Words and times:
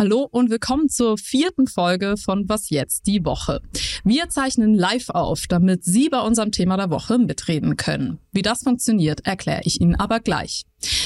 Hallo 0.00 0.26
und 0.30 0.48
willkommen 0.48 0.88
zur 0.88 1.18
vierten 1.18 1.66
Folge 1.66 2.16
von 2.16 2.48
Was 2.48 2.70
jetzt 2.70 3.06
die 3.06 3.22
Woche. 3.22 3.60
Wir 4.02 4.30
zeichnen 4.30 4.72
live 4.72 5.10
auf, 5.10 5.46
damit 5.46 5.84
Sie 5.84 6.08
bei 6.08 6.20
unserem 6.20 6.52
Thema 6.52 6.78
der 6.78 6.88
Woche 6.88 7.18
mitreden 7.18 7.76
können. 7.76 8.18
Wie 8.32 8.40
das 8.40 8.62
funktioniert, 8.62 9.26
erkläre 9.26 9.60
ich 9.64 9.82
Ihnen 9.82 9.96
aber 9.96 10.20
gleich. 10.20 10.62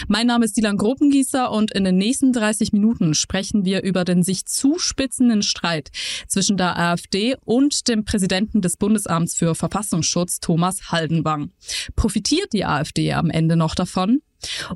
Mein 0.06 0.28
Name 0.28 0.44
ist 0.44 0.56
Dilan 0.56 0.76
Gruppengießer 0.76 1.50
und 1.50 1.72
in 1.72 1.82
den 1.82 1.98
nächsten 1.98 2.32
30 2.32 2.72
Minuten 2.72 3.14
sprechen 3.14 3.64
wir 3.64 3.82
über 3.82 4.04
den 4.04 4.22
sich 4.22 4.46
zuspitzenden 4.46 5.42
Streit 5.42 5.90
zwischen 6.28 6.56
der 6.56 6.78
AfD 6.78 7.34
und 7.44 7.88
dem 7.88 8.04
Präsidenten 8.04 8.60
des 8.60 8.76
Bundesamts 8.76 9.34
für 9.34 9.56
Verfassungsschutz, 9.56 10.38
Thomas 10.38 10.92
Haldenwang. 10.92 11.50
Profitiert 11.96 12.52
die 12.52 12.64
AfD 12.64 13.12
am 13.12 13.28
Ende 13.28 13.56
noch 13.56 13.74
davon? 13.74 14.20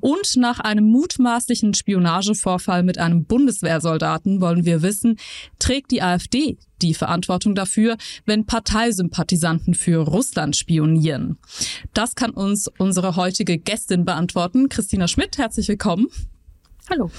Und 0.00 0.36
nach 0.36 0.60
einem 0.60 0.84
mutmaßlichen 0.84 1.74
Spionagevorfall 1.74 2.82
mit 2.82 2.98
einem 2.98 3.24
Bundeswehrsoldaten 3.24 4.40
wollen 4.40 4.64
wir 4.64 4.82
wissen, 4.82 5.18
trägt 5.58 5.90
die 5.90 6.02
AfD 6.02 6.58
die 6.82 6.94
Verantwortung 6.94 7.54
dafür, 7.54 7.96
wenn 8.24 8.46
Parteisympathisanten 8.46 9.74
für 9.74 9.98
Russland 9.98 10.56
spionieren? 10.56 11.38
Das 11.92 12.14
kann 12.14 12.30
uns 12.30 12.68
unsere 12.78 13.16
heutige 13.16 13.58
Gästin 13.58 14.04
beantworten. 14.04 14.68
Christina 14.68 15.08
Schmidt, 15.08 15.38
herzlich 15.38 15.68
willkommen. 15.68 16.08
Hallo. 16.90 17.10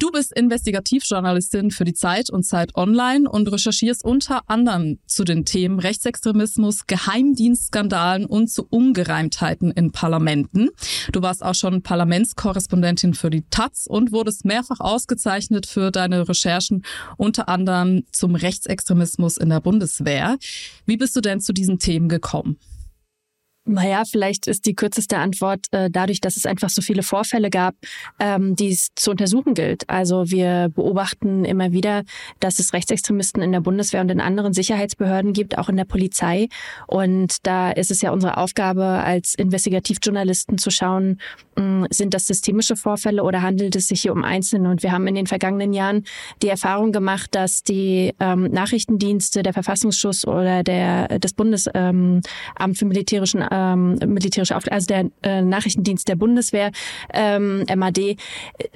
Du 0.00 0.10
bist 0.10 0.36
Investigativjournalistin 0.36 1.70
für 1.70 1.84
die 1.84 1.94
Zeit 1.94 2.28
und 2.28 2.42
Zeit 2.42 2.74
Online 2.74 3.30
und 3.30 3.50
recherchierst 3.50 4.04
unter 4.04 4.42
anderem 4.50 4.98
zu 5.06 5.22
den 5.22 5.44
Themen 5.44 5.78
Rechtsextremismus, 5.78 6.88
Geheimdienstskandalen 6.88 8.26
und 8.26 8.50
zu 8.50 8.66
Ungereimtheiten 8.68 9.70
in 9.70 9.92
Parlamenten. 9.92 10.70
Du 11.12 11.22
warst 11.22 11.44
auch 11.44 11.54
schon 11.54 11.82
Parlamentskorrespondentin 11.82 13.14
für 13.14 13.30
die 13.30 13.44
Taz 13.48 13.86
und 13.88 14.10
wurdest 14.10 14.44
mehrfach 14.44 14.80
ausgezeichnet 14.80 15.66
für 15.66 15.92
deine 15.92 16.28
Recherchen, 16.28 16.84
unter 17.16 17.48
anderem 17.48 18.02
zum 18.10 18.34
Rechtsextremismus 18.34 19.36
in 19.36 19.50
der 19.50 19.60
Bundeswehr. 19.60 20.36
Wie 20.84 20.96
bist 20.96 21.14
du 21.14 21.20
denn 21.20 21.40
zu 21.40 21.52
diesen 21.52 21.78
Themen 21.78 22.08
gekommen? 22.08 22.58
Naja, 23.68 24.04
vielleicht 24.08 24.46
ist 24.46 24.64
die 24.64 24.76
kürzeste 24.76 25.18
Antwort 25.18 25.66
äh, 25.72 25.90
dadurch, 25.90 26.20
dass 26.20 26.36
es 26.36 26.46
einfach 26.46 26.70
so 26.70 26.82
viele 26.82 27.02
Vorfälle 27.02 27.50
gab, 27.50 27.74
ähm, 28.20 28.54
die 28.54 28.70
es 28.70 28.90
zu 28.94 29.10
untersuchen 29.10 29.54
gilt. 29.54 29.90
Also 29.90 30.30
wir 30.30 30.70
beobachten 30.72 31.44
immer 31.44 31.72
wieder, 31.72 32.04
dass 32.38 32.60
es 32.60 32.72
Rechtsextremisten 32.72 33.42
in 33.42 33.50
der 33.50 33.60
Bundeswehr 33.60 34.02
und 34.02 34.10
in 34.12 34.20
anderen 34.20 34.52
Sicherheitsbehörden 34.52 35.32
gibt, 35.32 35.58
auch 35.58 35.68
in 35.68 35.76
der 35.76 35.84
Polizei. 35.84 36.46
Und 36.86 37.44
da 37.44 37.72
ist 37.72 37.90
es 37.90 38.02
ja 38.02 38.12
unsere 38.12 38.36
Aufgabe 38.36 38.84
als 38.84 39.34
Investigativjournalisten 39.34 40.58
zu 40.58 40.70
schauen, 40.70 41.20
mh, 41.56 41.62
hm, 41.62 41.86
sind 41.90 42.14
das 42.14 42.28
systemische 42.28 42.76
Vorfälle 42.76 43.24
oder 43.24 43.42
handelt 43.42 43.74
es 43.74 43.88
sich 43.88 44.00
hier 44.00 44.12
um 44.12 44.22
Einzelne? 44.22 44.70
Und 44.70 44.84
wir 44.84 44.92
haben 44.92 45.08
in 45.08 45.16
den 45.16 45.26
vergangenen 45.26 45.72
Jahren 45.72 46.04
die 46.40 46.48
Erfahrung 46.48 46.92
gemacht, 46.92 47.34
dass 47.34 47.64
die 47.64 48.14
ähm, 48.20 48.44
Nachrichtendienste, 48.44 49.42
der 49.42 49.52
Verfassungsschutz 49.52 50.24
oder 50.24 50.62
der, 50.62 51.18
das 51.18 51.32
Bundesamt 51.32 51.74
ähm, 51.74 52.74
für 52.74 52.84
militärischen 52.84 53.42
ähm, 53.56 53.98
militärische 54.06 54.56
Aufklärung, 54.56 54.74
also 54.76 54.86
der 54.86 55.10
äh, 55.22 55.42
Nachrichtendienst 55.42 56.08
der 56.08 56.16
Bundeswehr, 56.16 56.70
ähm, 57.12 57.64
MAD, 57.74 58.16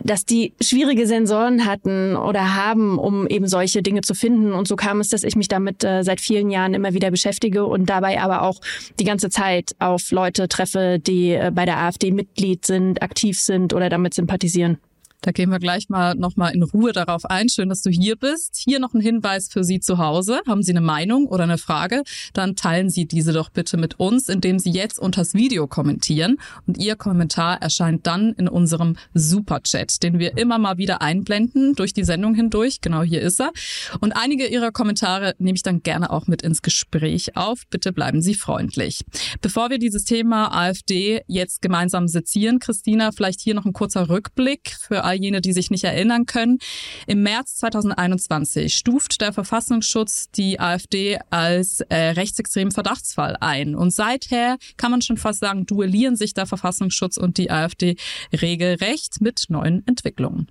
dass 0.03 0.25
die 0.25 0.55
schwierige 0.63 1.07
Sensoren 1.07 1.67
hatten 1.67 2.17
oder 2.17 2.55
haben, 2.55 2.99
um 2.99 3.27
eben 3.27 3.47
solche 3.47 3.83
Dinge 3.83 4.01
zu 4.01 4.15
finden. 4.15 4.53
Und 4.53 4.67
so 4.67 4.77
kam 4.77 5.01
es, 5.01 5.09
dass 5.09 5.23
ich 5.23 5.37
mich 5.37 5.49
damit 5.49 5.85
äh, 5.85 6.03
seit 6.03 6.21
vielen 6.21 6.51
Jahren 6.51 6.75
immer 6.75 6.95
wieder 6.95 7.11
beschäftige 7.11 7.67
und 7.67 7.89
dabei 7.91 8.21
aber 8.21 8.43
auch 8.43 8.61
die 8.99 9.05
ganze 9.05 9.31
Zeit 9.31 9.75
auf 9.79 10.11
Leute 10.11 10.49
treffe, 10.49 10.99
die 10.99 11.33
äh, 11.33 11.51
bei 11.55 11.65
der 11.65 11.79
AfD 11.79 12.11
Mitglied 12.11 12.65
sind, 12.65 13.03
aktiv 13.03 13.39
sind 13.39 13.75
oder 13.75 13.89
damit 13.89 14.15
sympathisieren. 14.15 14.79
Da 15.23 15.33
gehen 15.33 15.51
wir 15.51 15.59
gleich 15.59 15.91
mal 15.91 16.15
nochmal 16.15 16.55
in 16.55 16.63
Ruhe 16.63 16.93
darauf 16.93 17.27
ein. 17.27 17.51
Schön, 17.51 17.69
dass 17.69 17.83
du 17.83 17.91
hier 17.91 18.17
bist. 18.17 18.57
Hier 18.57 18.79
noch 18.81 18.95
ein 18.95 19.03
Hinweis 19.03 19.49
für 19.49 19.65
Sie 19.65 19.79
zu 19.79 19.99
Hause. 19.99 20.41
Haben 20.49 20.63
Sie 20.63 20.73
eine 20.73 20.81
Meinung 20.81 21.27
oder 21.27 21.45
eine 21.45 21.59
Frage? 21.59 22.05
Dann 22.33 22.57
teilen 22.57 22.89
Sie 22.89 23.05
diese 23.05 23.35
doch 23.35 23.51
bitte 23.51 23.77
mit 23.77 24.01
uns, 24.01 24.31
indem 24.31 24.59
Sie 24.59 24.71
jetzt 24.71 24.99
unter 24.99 25.21
das 25.21 25.35
Video 25.35 25.67
kommentieren. 25.67 26.39
Und 26.67 26.79
Ihr 26.79 26.97
Kommentar 26.97 27.61
erscheint 27.61 28.07
dann 28.07 28.33
in 28.33 28.49
unserem 28.49 28.97
Superchat, 29.13 30.03
den 30.03 30.19
wir 30.19 30.39
immer 30.39 30.59
mal 30.59 30.79
wieder 30.79 31.03
einblenden 31.03 31.75
durch 31.75 31.93
die 31.93 32.05
Sendung 32.05 32.35
hindurch. 32.35 32.81
Genau 32.81 33.03
hier 33.03 33.21
ist 33.21 33.41
er. 33.41 33.53
Und 34.01 34.13
einige 34.13 34.47
Ihrer 34.47 34.73
Kommentare 34.73 35.35
nehme 35.39 35.57
ich 35.57 35.63
dann 35.63 35.83
gerne 35.83 36.11
auch 36.11 36.29
mit 36.29 36.41
ins 36.41 36.63
Gespräch 36.63 37.37
auf. 37.37 37.65
Bitte 37.69 37.93
bleiben 37.93 38.23
Sie 38.23 38.35
freundlich. 38.35 39.05
Bevor 39.43 39.69
wir 39.69 39.79
dieses 39.79 40.05
Thema 40.05 40.47
AfD 40.57 41.21
jetzt 41.27 41.61
gemeinsam 41.61 42.09
sezieren, 42.09 42.59
Christina, 42.59 43.13
vielleicht 43.13 43.41
hier 43.41 43.55
noch 43.55 43.67
ein 43.67 43.75
kurzer 43.75 44.09
Rückblick 44.09 44.77
für 44.81 45.10
all 45.11 45.17
jene, 45.17 45.41
die 45.41 45.53
sich 45.53 45.71
nicht 45.71 45.85
erinnern 45.85 46.27
können. 46.27 46.59
Im 47.07 47.23
März 47.23 47.57
2021 47.57 48.77
stuft 48.77 49.21
der 49.21 49.33
Verfassungsschutz 49.33 50.31
die 50.31 50.61
AfD 50.61 51.19
als 51.31 51.81
äh, 51.81 51.97
rechtsextremen 52.11 52.73
Verdachtsfall 52.73 53.37
ein. 53.41 53.75
Und 53.75 53.93
seither 53.93 54.57
kann 54.77 54.91
man 54.91 55.03
schon 55.03 55.17
fast 55.17 55.41
sagen, 55.41 55.67
duellieren 55.67 56.17
sich 56.17 56.35
der 56.35 56.47
Verfassungsschutz 56.47 57.17
und 57.17 57.39
die 57.39 57.51
AfD 57.51 57.97
regelrecht 58.33 59.21
mit 59.21 59.45
neuen 59.49 59.87
Entwicklungen. 59.87 60.49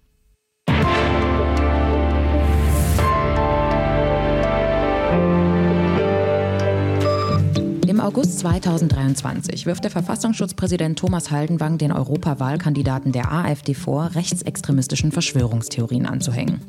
August 8.10 8.40
2023 8.40 9.68
wirft 9.68 9.84
der 9.84 9.92
Verfassungsschutzpräsident 9.92 10.98
Thomas 10.98 11.30
Haldenwang 11.30 11.78
den 11.78 11.92
Europawahlkandidaten 11.92 13.12
der 13.12 13.32
AfD 13.32 13.76
vor, 13.76 14.10
rechtsextremistischen 14.16 15.12
Verschwörungstheorien 15.12 16.08
anzuhängen. 16.08 16.60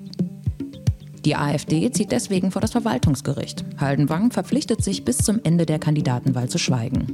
Die 1.25 1.37
AfD 1.37 1.91
zieht 1.93 2.13
deswegen 2.13 2.51
vor 2.51 2.61
das 2.61 2.73
Verwaltungsgericht. 2.73 3.65
Haldenwang 3.79 4.33
verpflichtet 4.33 4.85
sich 4.85 5.07
bis 5.07 5.17
zum 5.17 5.41
Ende 5.43 5.65
der 5.65 5.79
Kandidatenwahl 5.79 6.51
zu 6.51 6.59
schweigen. 6.59 7.07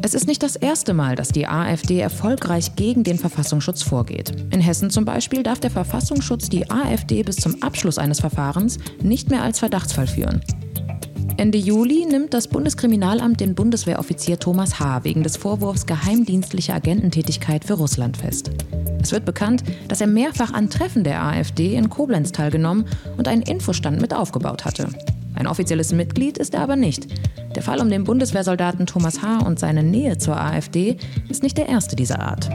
Es 0.00 0.14
ist 0.14 0.28
nicht 0.28 0.44
das 0.44 0.54
erste 0.54 0.94
Mal, 0.94 1.16
dass 1.16 1.30
die 1.30 1.48
AfD 1.48 1.98
erfolgreich 1.98 2.76
gegen 2.76 3.02
den 3.02 3.18
Verfassungsschutz 3.18 3.82
vorgeht. 3.82 4.30
In 4.52 4.60
Hessen 4.60 4.90
zum 4.90 5.04
Beispiel 5.04 5.42
darf 5.42 5.58
der 5.58 5.72
Verfassungsschutz 5.72 6.50
die 6.50 6.70
AfD 6.70 7.24
bis 7.24 7.34
zum 7.34 7.64
Abschluss 7.64 7.98
eines 7.98 8.20
Verfahrens 8.20 8.78
nicht 9.02 9.28
mehr 9.28 9.42
als 9.42 9.58
Verdachtsfall 9.58 10.06
führen. 10.06 10.40
Ende 11.38 11.56
Juli 11.56 12.04
nimmt 12.04 12.34
das 12.34 12.48
Bundeskriminalamt 12.48 13.38
den 13.38 13.54
Bundeswehroffizier 13.54 14.40
Thomas 14.40 14.80
H. 14.80 15.04
wegen 15.04 15.22
des 15.22 15.36
Vorwurfs 15.36 15.86
geheimdienstlicher 15.86 16.74
Agententätigkeit 16.74 17.64
für 17.64 17.74
Russland 17.74 18.16
fest. 18.16 18.50
Es 19.00 19.12
wird 19.12 19.24
bekannt, 19.24 19.62
dass 19.86 20.00
er 20.00 20.08
mehrfach 20.08 20.52
an 20.52 20.68
Treffen 20.68 21.04
der 21.04 21.22
AfD 21.22 21.76
in 21.76 21.90
Koblenz 21.90 22.32
teilgenommen 22.32 22.86
und 23.16 23.28
einen 23.28 23.42
Infostand 23.42 24.00
mit 24.00 24.12
aufgebaut 24.12 24.64
hatte. 24.64 24.88
Ein 25.36 25.46
offizielles 25.46 25.92
Mitglied 25.92 26.38
ist 26.38 26.54
er 26.54 26.60
aber 26.62 26.74
nicht. 26.74 27.06
Der 27.54 27.62
Fall 27.62 27.80
um 27.80 27.88
den 27.88 28.02
Bundeswehrsoldaten 28.02 28.86
Thomas 28.86 29.22
H. 29.22 29.38
und 29.46 29.60
seine 29.60 29.84
Nähe 29.84 30.18
zur 30.18 30.40
AfD 30.40 30.96
ist 31.28 31.44
nicht 31.44 31.56
der 31.56 31.68
erste 31.68 31.94
dieser 31.94 32.18
Art. 32.18 32.50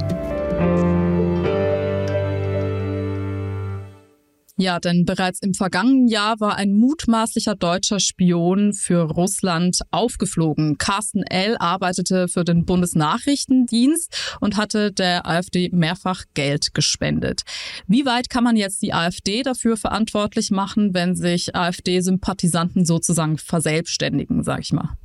Ja, 4.55 4.79
denn 4.79 5.05
bereits 5.05 5.39
im 5.41 5.55
vergangenen 5.55 6.07
Jahr 6.07 6.39
war 6.39 6.57
ein 6.57 6.73
mutmaßlicher 6.73 7.55
deutscher 7.55 7.99
Spion 7.99 8.73
für 8.73 9.01
Russland 9.01 9.79
aufgeflogen. 9.89 10.77
Carsten 10.77 11.23
L. 11.23 11.57
arbeitete 11.57 12.27
für 12.27 12.43
den 12.43 12.63
Bundesnachrichtendienst 12.63 14.37
und 14.41 14.55
hatte 14.55 14.91
der 14.91 15.27
AfD 15.27 15.69
mehrfach 15.73 16.25
Geld 16.35 16.75
gespendet. 16.75 17.41
Wie 17.87 18.05
weit 18.05 18.29
kann 18.29 18.43
man 18.43 18.55
jetzt 18.55 18.83
die 18.83 18.93
AfD 18.93 19.41
dafür 19.41 19.75
verantwortlich 19.75 20.51
machen, 20.51 20.93
wenn 20.93 21.15
sich 21.15 21.55
AfD-Sympathisanten 21.55 22.85
sozusagen 22.85 23.39
verselbstständigen, 23.39 24.43
sag 24.43 24.59
ich 24.59 24.71
mal? 24.71 24.97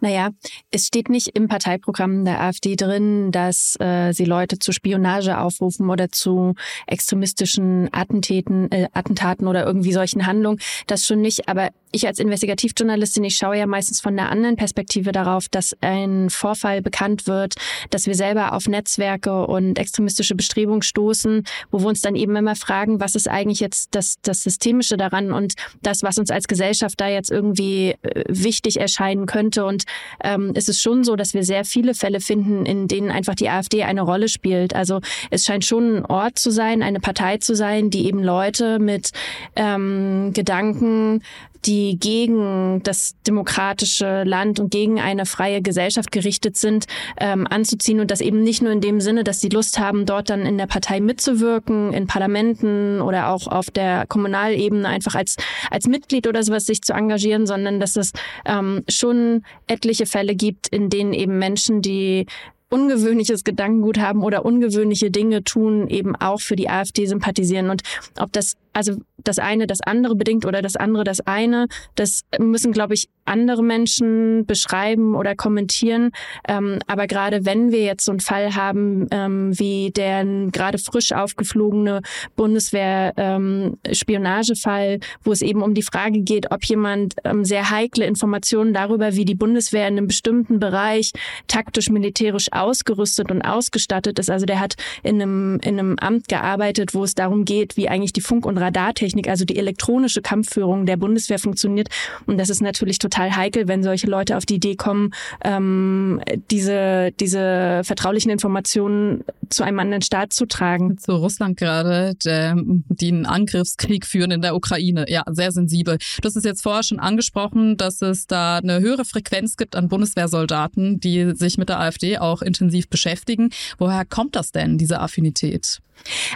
Naja, 0.00 0.30
es 0.70 0.86
steht 0.86 1.08
nicht 1.08 1.28
im 1.28 1.48
Parteiprogramm 1.48 2.24
der 2.24 2.40
AfD 2.40 2.76
drin, 2.76 3.32
dass 3.32 3.76
äh, 3.80 4.12
sie 4.12 4.24
Leute 4.24 4.58
zu 4.58 4.72
Spionage 4.72 5.38
aufrufen 5.38 5.90
oder 5.90 6.10
zu 6.10 6.54
extremistischen 6.86 7.88
Attentäten, 7.92 8.70
äh, 8.70 8.88
Attentaten 8.92 9.46
oder 9.46 9.64
irgendwie 9.64 9.92
solchen 9.92 10.26
Handlungen. 10.26 10.58
Das 10.86 11.06
schon 11.06 11.20
nicht. 11.20 11.48
Aber 11.48 11.70
ich 11.92 12.06
als 12.06 12.18
Investigativjournalistin, 12.18 13.24
ich 13.24 13.36
schaue 13.36 13.58
ja 13.58 13.66
meistens 13.66 14.00
von 14.00 14.16
der 14.16 14.30
anderen 14.30 14.56
Perspektive 14.56 15.12
darauf, 15.12 15.48
dass 15.48 15.76
ein 15.82 16.30
Vorfall 16.30 16.82
bekannt 16.82 17.26
wird, 17.26 17.54
dass 17.90 18.06
wir 18.06 18.14
selber 18.14 18.54
auf 18.54 18.66
Netzwerke 18.66 19.46
und 19.46 19.78
extremistische 19.78 20.34
Bestrebungen 20.34 20.82
stoßen, 20.82 21.44
wo 21.70 21.80
wir 21.80 21.86
uns 21.86 22.00
dann 22.00 22.16
eben 22.16 22.34
immer 22.34 22.56
fragen, 22.56 22.98
was 23.00 23.14
ist 23.14 23.28
eigentlich 23.28 23.60
jetzt 23.60 23.94
das, 23.94 24.16
das 24.22 24.42
Systemische 24.42 24.96
daran 24.96 25.32
und 25.32 25.54
das, 25.82 26.02
was 26.02 26.18
uns 26.18 26.30
als 26.30 26.48
Gesellschaft 26.48 27.00
da 27.00 27.08
jetzt 27.08 27.30
irgendwie 27.30 27.94
äh, 28.02 28.24
wichtig 28.26 28.80
erscheinen 28.80 29.26
könnte. 29.26 29.64
Und 29.66 29.84
ähm, 30.24 30.52
es 30.54 30.68
ist 30.68 30.80
schon 30.80 31.04
so, 31.04 31.14
dass 31.14 31.34
wir 31.34 31.44
sehr 31.44 31.64
viele 31.64 31.94
Fälle 31.94 32.20
finden, 32.20 32.64
in 32.64 32.88
denen 32.88 33.10
einfach 33.10 33.34
die 33.34 33.50
AfD 33.50 33.82
eine 33.82 34.02
Rolle 34.02 34.28
spielt. 34.28 34.74
Also 34.74 35.00
es 35.30 35.44
scheint 35.44 35.64
schon 35.64 35.96
ein 35.96 36.06
Ort 36.06 36.38
zu 36.38 36.50
sein, 36.50 36.82
eine 36.82 37.00
Partei 37.00 37.36
zu 37.36 37.54
sein, 37.54 37.90
die 37.90 38.06
eben 38.06 38.22
Leute 38.22 38.78
mit 38.78 39.10
ähm, 39.56 40.32
Gedanken 40.32 41.22
die 41.64 41.98
gegen 41.98 42.82
das 42.82 43.14
demokratische 43.26 44.24
Land 44.24 44.60
und 44.60 44.70
gegen 44.70 45.00
eine 45.00 45.26
freie 45.26 45.62
Gesellschaft 45.62 46.12
gerichtet 46.12 46.56
sind, 46.56 46.86
ähm, 47.18 47.46
anzuziehen 47.48 48.00
und 48.00 48.10
das 48.10 48.20
eben 48.20 48.42
nicht 48.42 48.62
nur 48.62 48.72
in 48.72 48.80
dem 48.80 49.00
Sinne, 49.00 49.24
dass 49.24 49.40
sie 49.40 49.48
Lust 49.48 49.78
haben, 49.78 50.06
dort 50.06 50.30
dann 50.30 50.46
in 50.46 50.58
der 50.58 50.66
Partei 50.66 51.00
mitzuwirken, 51.00 51.92
in 51.92 52.06
Parlamenten 52.06 53.00
oder 53.00 53.28
auch 53.28 53.46
auf 53.46 53.70
der 53.70 54.06
Kommunalebene 54.08 54.88
einfach 54.88 55.14
als, 55.14 55.36
als 55.70 55.86
Mitglied 55.86 56.26
oder 56.26 56.42
sowas 56.42 56.66
sich 56.66 56.82
zu 56.82 56.92
engagieren, 56.92 57.46
sondern 57.46 57.80
dass 57.80 57.96
es 57.96 58.12
ähm, 58.44 58.82
schon 58.88 59.44
etliche 59.66 60.06
Fälle 60.06 60.34
gibt, 60.34 60.68
in 60.68 60.90
denen 60.90 61.12
eben 61.12 61.38
Menschen, 61.38 61.82
die 61.82 62.26
ungewöhnliches 62.72 63.44
Gedankengut 63.44 63.98
haben 63.98 64.22
oder 64.22 64.44
ungewöhnliche 64.44 65.10
Dinge 65.10 65.44
tun, 65.44 65.88
eben 65.88 66.16
auch 66.16 66.40
für 66.40 66.56
die 66.56 66.70
AfD 66.70 67.06
sympathisieren. 67.06 67.68
Und 67.68 67.82
ob 68.18 68.32
das 68.32 68.56
also 68.72 68.96
das 69.18 69.38
eine 69.38 69.66
das 69.66 69.80
andere 69.80 70.16
bedingt 70.16 70.46
oder 70.46 70.62
das 70.62 70.76
andere 70.76 71.04
das 71.04 71.20
eine, 71.20 71.68
das 71.94 72.22
müssen, 72.38 72.72
glaube 72.72 72.94
ich, 72.94 73.08
andere 73.24 73.62
Menschen 73.62 74.44
beschreiben 74.46 75.14
oder 75.14 75.36
kommentieren. 75.36 76.10
Ähm, 76.48 76.80
aber 76.86 77.06
gerade 77.06 77.44
wenn 77.46 77.70
wir 77.70 77.84
jetzt 77.84 78.04
so 78.04 78.10
einen 78.12 78.20
Fall 78.20 78.56
haben, 78.56 79.06
ähm, 79.10 79.58
wie 79.58 79.90
der 79.90 80.24
gerade 80.50 80.78
frisch 80.78 81.12
aufgeflogene 81.12 82.00
Bundeswehr-Spionagefall, 82.36 84.94
ähm, 84.94 85.00
wo 85.22 85.32
es 85.32 85.42
eben 85.42 85.60
um 85.62 85.74
die 85.74 85.82
Frage 85.82 86.20
geht, 86.20 86.50
ob 86.50 86.64
jemand 86.64 87.14
ähm, 87.24 87.44
sehr 87.44 87.68
heikle 87.70 88.06
Informationen 88.06 88.72
darüber, 88.74 89.14
wie 89.14 89.24
die 89.24 89.34
Bundeswehr 89.34 89.88
in 89.88 89.98
einem 89.98 90.08
bestimmten 90.08 90.58
Bereich 90.58 91.12
taktisch-militärisch 91.46 92.52
ausgerüstet 92.52 93.30
und 93.30 93.42
ausgestattet 93.42 94.18
ist. 94.18 94.30
Also 94.30 94.46
der 94.46 94.60
hat 94.60 94.74
in 95.02 95.20
einem, 95.20 95.60
in 95.62 95.78
einem 95.78 95.98
Amt 95.98 96.28
gearbeitet, 96.28 96.94
wo 96.94 97.04
es 97.04 97.14
darum 97.14 97.44
geht, 97.44 97.76
wie 97.76 97.88
eigentlich 97.88 98.12
die 98.12 98.20
Funk- 98.20 98.46
und 98.46 98.58
Radartechnik, 98.62 99.28
also 99.28 99.44
die 99.44 99.56
elektronische 99.56 100.22
Kampfführung 100.22 100.86
der 100.86 100.96
Bundeswehr 100.96 101.38
funktioniert. 101.38 101.88
Und 102.26 102.38
das 102.38 102.48
ist 102.48 102.62
natürlich 102.62 102.98
total 102.98 103.36
heikel, 103.36 103.68
wenn 103.68 103.82
solche 103.82 104.06
Leute 104.06 104.36
auf 104.36 104.46
die 104.46 104.54
Idee 104.54 104.76
kommen, 104.76 105.10
ähm, 105.44 106.20
diese, 106.50 107.12
diese 107.18 107.82
vertraulichen 107.84 108.30
Informationen 108.30 109.24
zu 109.50 109.62
einem 109.62 109.78
anderen 109.78 110.02
Staat 110.02 110.32
zu 110.32 110.46
tragen. 110.46 110.98
Zu 110.98 111.12
Russland 111.12 111.56
gerade, 111.56 112.14
die 112.22 113.08
einen 113.08 113.26
Angriffskrieg 113.26 114.06
führen 114.06 114.30
in 114.30 114.42
der 114.42 114.54
Ukraine. 114.54 115.04
Ja, 115.08 115.24
sehr 115.30 115.52
sensibel. 115.52 115.98
Du 116.20 116.26
hast 116.26 116.36
es 116.36 116.44
jetzt 116.44 116.62
vorher 116.62 116.82
schon 116.82 116.98
angesprochen, 116.98 117.76
dass 117.76 118.00
es 118.02 118.26
da 118.26 118.58
eine 118.58 118.80
höhere 118.80 119.04
Frequenz 119.04 119.56
gibt 119.56 119.76
an 119.76 119.88
Bundeswehrsoldaten, 119.88 121.00
die 121.00 121.32
sich 121.34 121.58
mit 121.58 121.68
der 121.68 121.80
AfD 121.80 122.18
auch 122.18 122.42
intensiv 122.42 122.88
beschäftigen. 122.88 123.50
Woher 123.78 124.04
kommt 124.04 124.36
das 124.36 124.52
denn, 124.52 124.78
diese 124.78 125.00
Affinität? 125.00 125.80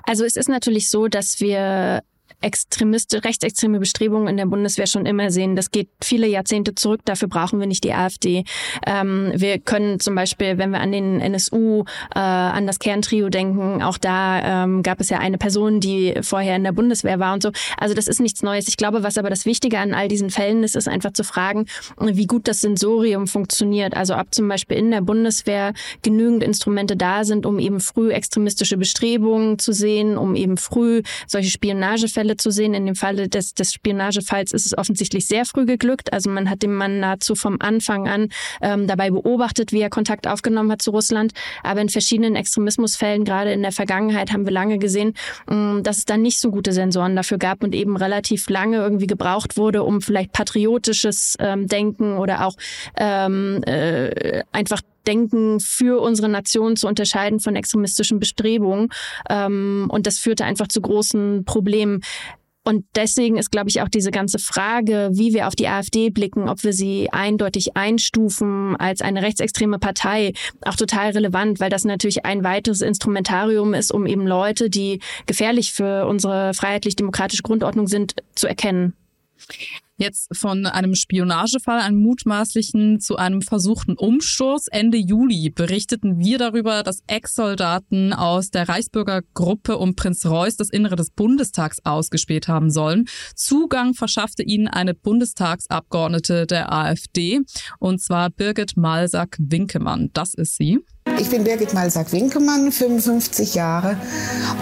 Also 0.04 0.24
es 0.24 0.36
ist 0.36 0.48
natürlich 0.48 0.90
so, 0.90 1.08
dass 1.08 1.40
wir 1.40 2.02
extremiste, 2.40 3.24
rechtsextreme 3.24 3.78
Bestrebungen 3.78 4.28
in 4.28 4.36
der 4.36 4.46
Bundeswehr 4.46 4.86
schon 4.86 5.06
immer 5.06 5.30
sehen. 5.30 5.56
Das 5.56 5.70
geht 5.70 5.88
viele 6.02 6.26
Jahrzehnte 6.26 6.74
zurück. 6.74 7.00
Dafür 7.04 7.28
brauchen 7.28 7.60
wir 7.60 7.66
nicht 7.66 7.84
die 7.84 7.92
AfD. 7.92 8.44
Ähm, 8.86 9.32
wir 9.34 9.58
können 9.58 10.00
zum 10.00 10.14
Beispiel, 10.14 10.58
wenn 10.58 10.70
wir 10.70 10.80
an 10.80 10.92
den 10.92 11.20
NSU, 11.20 11.84
äh, 12.14 12.18
an 12.18 12.66
das 12.66 12.78
Kerntrio 12.78 13.28
denken, 13.28 13.82
auch 13.82 13.98
da 13.98 14.64
ähm, 14.64 14.82
gab 14.82 15.00
es 15.00 15.08
ja 15.08 15.18
eine 15.18 15.38
Person, 15.38 15.80
die 15.80 16.14
vorher 16.22 16.56
in 16.56 16.64
der 16.64 16.72
Bundeswehr 16.72 17.18
war 17.18 17.32
und 17.32 17.42
so. 17.42 17.50
Also 17.78 17.94
das 17.94 18.06
ist 18.06 18.20
nichts 18.20 18.42
Neues. 18.42 18.68
Ich 18.68 18.76
glaube, 18.76 19.02
was 19.02 19.18
aber 19.18 19.30
das 19.30 19.46
Wichtige 19.46 19.78
an 19.78 19.94
all 19.94 20.08
diesen 20.08 20.30
Fällen 20.30 20.62
ist, 20.62 20.76
ist 20.76 20.88
einfach 20.88 21.12
zu 21.12 21.24
fragen, 21.24 21.66
wie 22.00 22.26
gut 22.26 22.48
das 22.48 22.60
Sensorium 22.60 23.26
funktioniert. 23.26 23.96
Also 23.96 24.16
ob 24.16 24.34
zum 24.34 24.48
Beispiel 24.48 24.76
in 24.76 24.90
der 24.90 25.00
Bundeswehr 25.00 25.72
genügend 26.02 26.42
Instrumente 26.42 26.96
da 26.96 27.24
sind, 27.24 27.46
um 27.46 27.58
eben 27.58 27.80
früh 27.80 28.12
extremistische 28.12 28.76
Bestrebungen 28.76 29.58
zu 29.58 29.72
sehen, 29.72 30.18
um 30.18 30.34
eben 30.34 30.56
früh 30.56 31.02
solche 31.26 31.50
Spionagefälle 31.50 32.25
Fälle 32.26 32.36
zu 32.36 32.50
sehen. 32.50 32.74
In 32.74 32.86
dem 32.86 32.96
Falle 32.96 33.28
des, 33.28 33.54
des 33.54 33.72
Spionagefalls 33.72 34.52
ist 34.52 34.66
es 34.66 34.76
offensichtlich 34.76 35.26
sehr 35.26 35.44
früh 35.44 35.64
geglückt. 35.64 36.12
Also 36.12 36.28
man 36.28 36.50
hat 36.50 36.62
den 36.62 36.74
Mann 36.74 36.98
nahezu 37.00 37.36
vom 37.36 37.56
Anfang 37.60 38.08
an 38.08 38.28
ähm, 38.60 38.88
dabei 38.88 39.10
beobachtet, 39.10 39.70
wie 39.72 39.80
er 39.80 39.90
Kontakt 39.90 40.26
aufgenommen 40.26 40.72
hat 40.72 40.82
zu 40.82 40.90
Russland. 40.90 41.32
Aber 41.62 41.80
in 41.80 41.88
verschiedenen 41.88 42.34
Extremismusfällen, 42.34 43.24
gerade 43.24 43.52
in 43.52 43.62
der 43.62 43.72
Vergangenheit, 43.72 44.32
haben 44.32 44.44
wir 44.44 44.52
lange 44.52 44.78
gesehen, 44.78 45.14
ähm, 45.48 45.82
dass 45.84 45.98
es 45.98 46.04
da 46.04 46.16
nicht 46.16 46.40
so 46.40 46.50
gute 46.50 46.72
Sensoren 46.72 47.14
dafür 47.14 47.38
gab 47.38 47.62
und 47.62 47.74
eben 47.74 47.96
relativ 47.96 48.48
lange 48.48 48.78
irgendwie 48.78 49.06
gebraucht 49.06 49.56
wurde, 49.56 49.84
um 49.84 50.00
vielleicht 50.00 50.32
patriotisches 50.32 51.36
ähm, 51.38 51.68
Denken 51.68 52.18
oder 52.18 52.44
auch 52.44 52.56
ähm, 52.96 53.62
äh, 53.64 54.42
einfach 54.50 54.80
Denken 55.06 55.60
für 55.60 56.00
unsere 56.00 56.28
Nation 56.28 56.76
zu 56.76 56.86
unterscheiden 56.86 57.40
von 57.40 57.56
extremistischen 57.56 58.18
Bestrebungen. 58.18 58.88
Ähm, 59.28 59.88
und 59.90 60.06
das 60.06 60.18
führte 60.18 60.44
einfach 60.44 60.68
zu 60.68 60.80
großen 60.80 61.44
Problemen. 61.44 62.02
Und 62.66 62.84
deswegen 62.96 63.36
ist, 63.36 63.52
glaube 63.52 63.70
ich, 63.70 63.80
auch 63.80 63.88
diese 63.88 64.10
ganze 64.10 64.40
Frage, 64.40 65.10
wie 65.12 65.32
wir 65.32 65.46
auf 65.46 65.54
die 65.54 65.68
AfD 65.68 66.10
blicken, 66.10 66.48
ob 66.48 66.64
wir 66.64 66.72
sie 66.72 67.08
eindeutig 67.12 67.76
einstufen 67.76 68.74
als 68.74 69.02
eine 69.02 69.22
rechtsextreme 69.22 69.78
Partei, 69.78 70.32
auch 70.62 70.74
total 70.74 71.10
relevant, 71.12 71.60
weil 71.60 71.70
das 71.70 71.84
natürlich 71.84 72.26
ein 72.26 72.42
weiteres 72.42 72.80
Instrumentarium 72.80 73.72
ist, 73.72 73.92
um 73.92 74.04
eben 74.04 74.26
Leute, 74.26 74.68
die 74.68 74.98
gefährlich 75.26 75.74
für 75.74 76.08
unsere 76.08 76.54
freiheitlich-demokratische 76.54 77.44
Grundordnung 77.44 77.86
sind, 77.86 78.16
zu 78.34 78.48
erkennen. 78.48 78.94
Jetzt 79.98 80.36
von 80.36 80.66
einem 80.66 80.94
Spionagefall, 80.94 81.80
einem 81.80 82.02
mutmaßlichen, 82.02 83.00
zu 83.00 83.16
einem 83.16 83.40
versuchten 83.40 83.96
Umsturz. 83.96 84.66
Ende 84.70 84.98
Juli 84.98 85.48
berichteten 85.48 86.18
wir 86.18 86.36
darüber, 86.36 86.82
dass 86.82 87.02
Ex-Soldaten 87.06 88.12
aus 88.12 88.50
der 88.50 88.68
Reichsbürgergruppe 88.68 89.78
um 89.78 89.96
Prinz 89.96 90.26
Reuß 90.26 90.56
das 90.56 90.68
Innere 90.68 90.96
des 90.96 91.10
Bundestags 91.10 91.78
ausgespäht 91.84 92.46
haben 92.46 92.70
sollen. 92.70 93.06
Zugang 93.34 93.94
verschaffte 93.94 94.42
ihnen 94.42 94.68
eine 94.68 94.92
Bundestagsabgeordnete 94.92 96.46
der 96.46 96.72
AfD, 96.72 97.40
und 97.78 97.98
zwar 98.02 98.28
Birgit 98.28 98.76
Malsack-Winkemann. 98.76 100.10
Das 100.12 100.34
ist 100.34 100.56
sie. 100.56 100.80
Ich 101.18 101.30
bin 101.30 101.44
Birgit 101.44 101.72
Malsack-Winkemann, 101.72 102.70
55 102.70 103.54
Jahre 103.54 103.98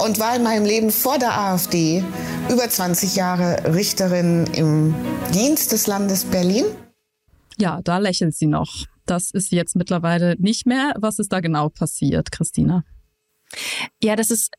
und 0.05 0.21
war 0.21 0.37
in 0.37 0.43
meinem 0.45 0.65
Leben 0.65 0.91
vor 0.91 1.19
der 1.19 1.39
AfD 1.39 2.05
über 2.49 2.69
20 2.69 3.17
Jahre 3.17 3.75
Richterin 3.75 4.47
im 4.55 4.95
Dienst 5.35 5.73
des 5.73 5.87
Landes 5.87 6.25
Berlin. 6.25 6.65
Ja, 7.59 7.81
da 7.83 7.99
lächelt 7.99 8.37
sie 8.37 8.47
noch. 8.47 8.87
Das 9.05 9.31
ist 9.33 9.51
jetzt 9.51 9.75
mittlerweile 9.75 10.37
nicht 10.39 10.67
mehr. 10.67 10.95
Was 10.99 11.19
ist 11.19 11.33
da 11.33 11.41
genau 11.41 11.69
passiert, 11.69 12.31
Christina? 12.31 12.85
Ja, 14.03 14.15
das 14.15 14.31
ist 14.31 14.53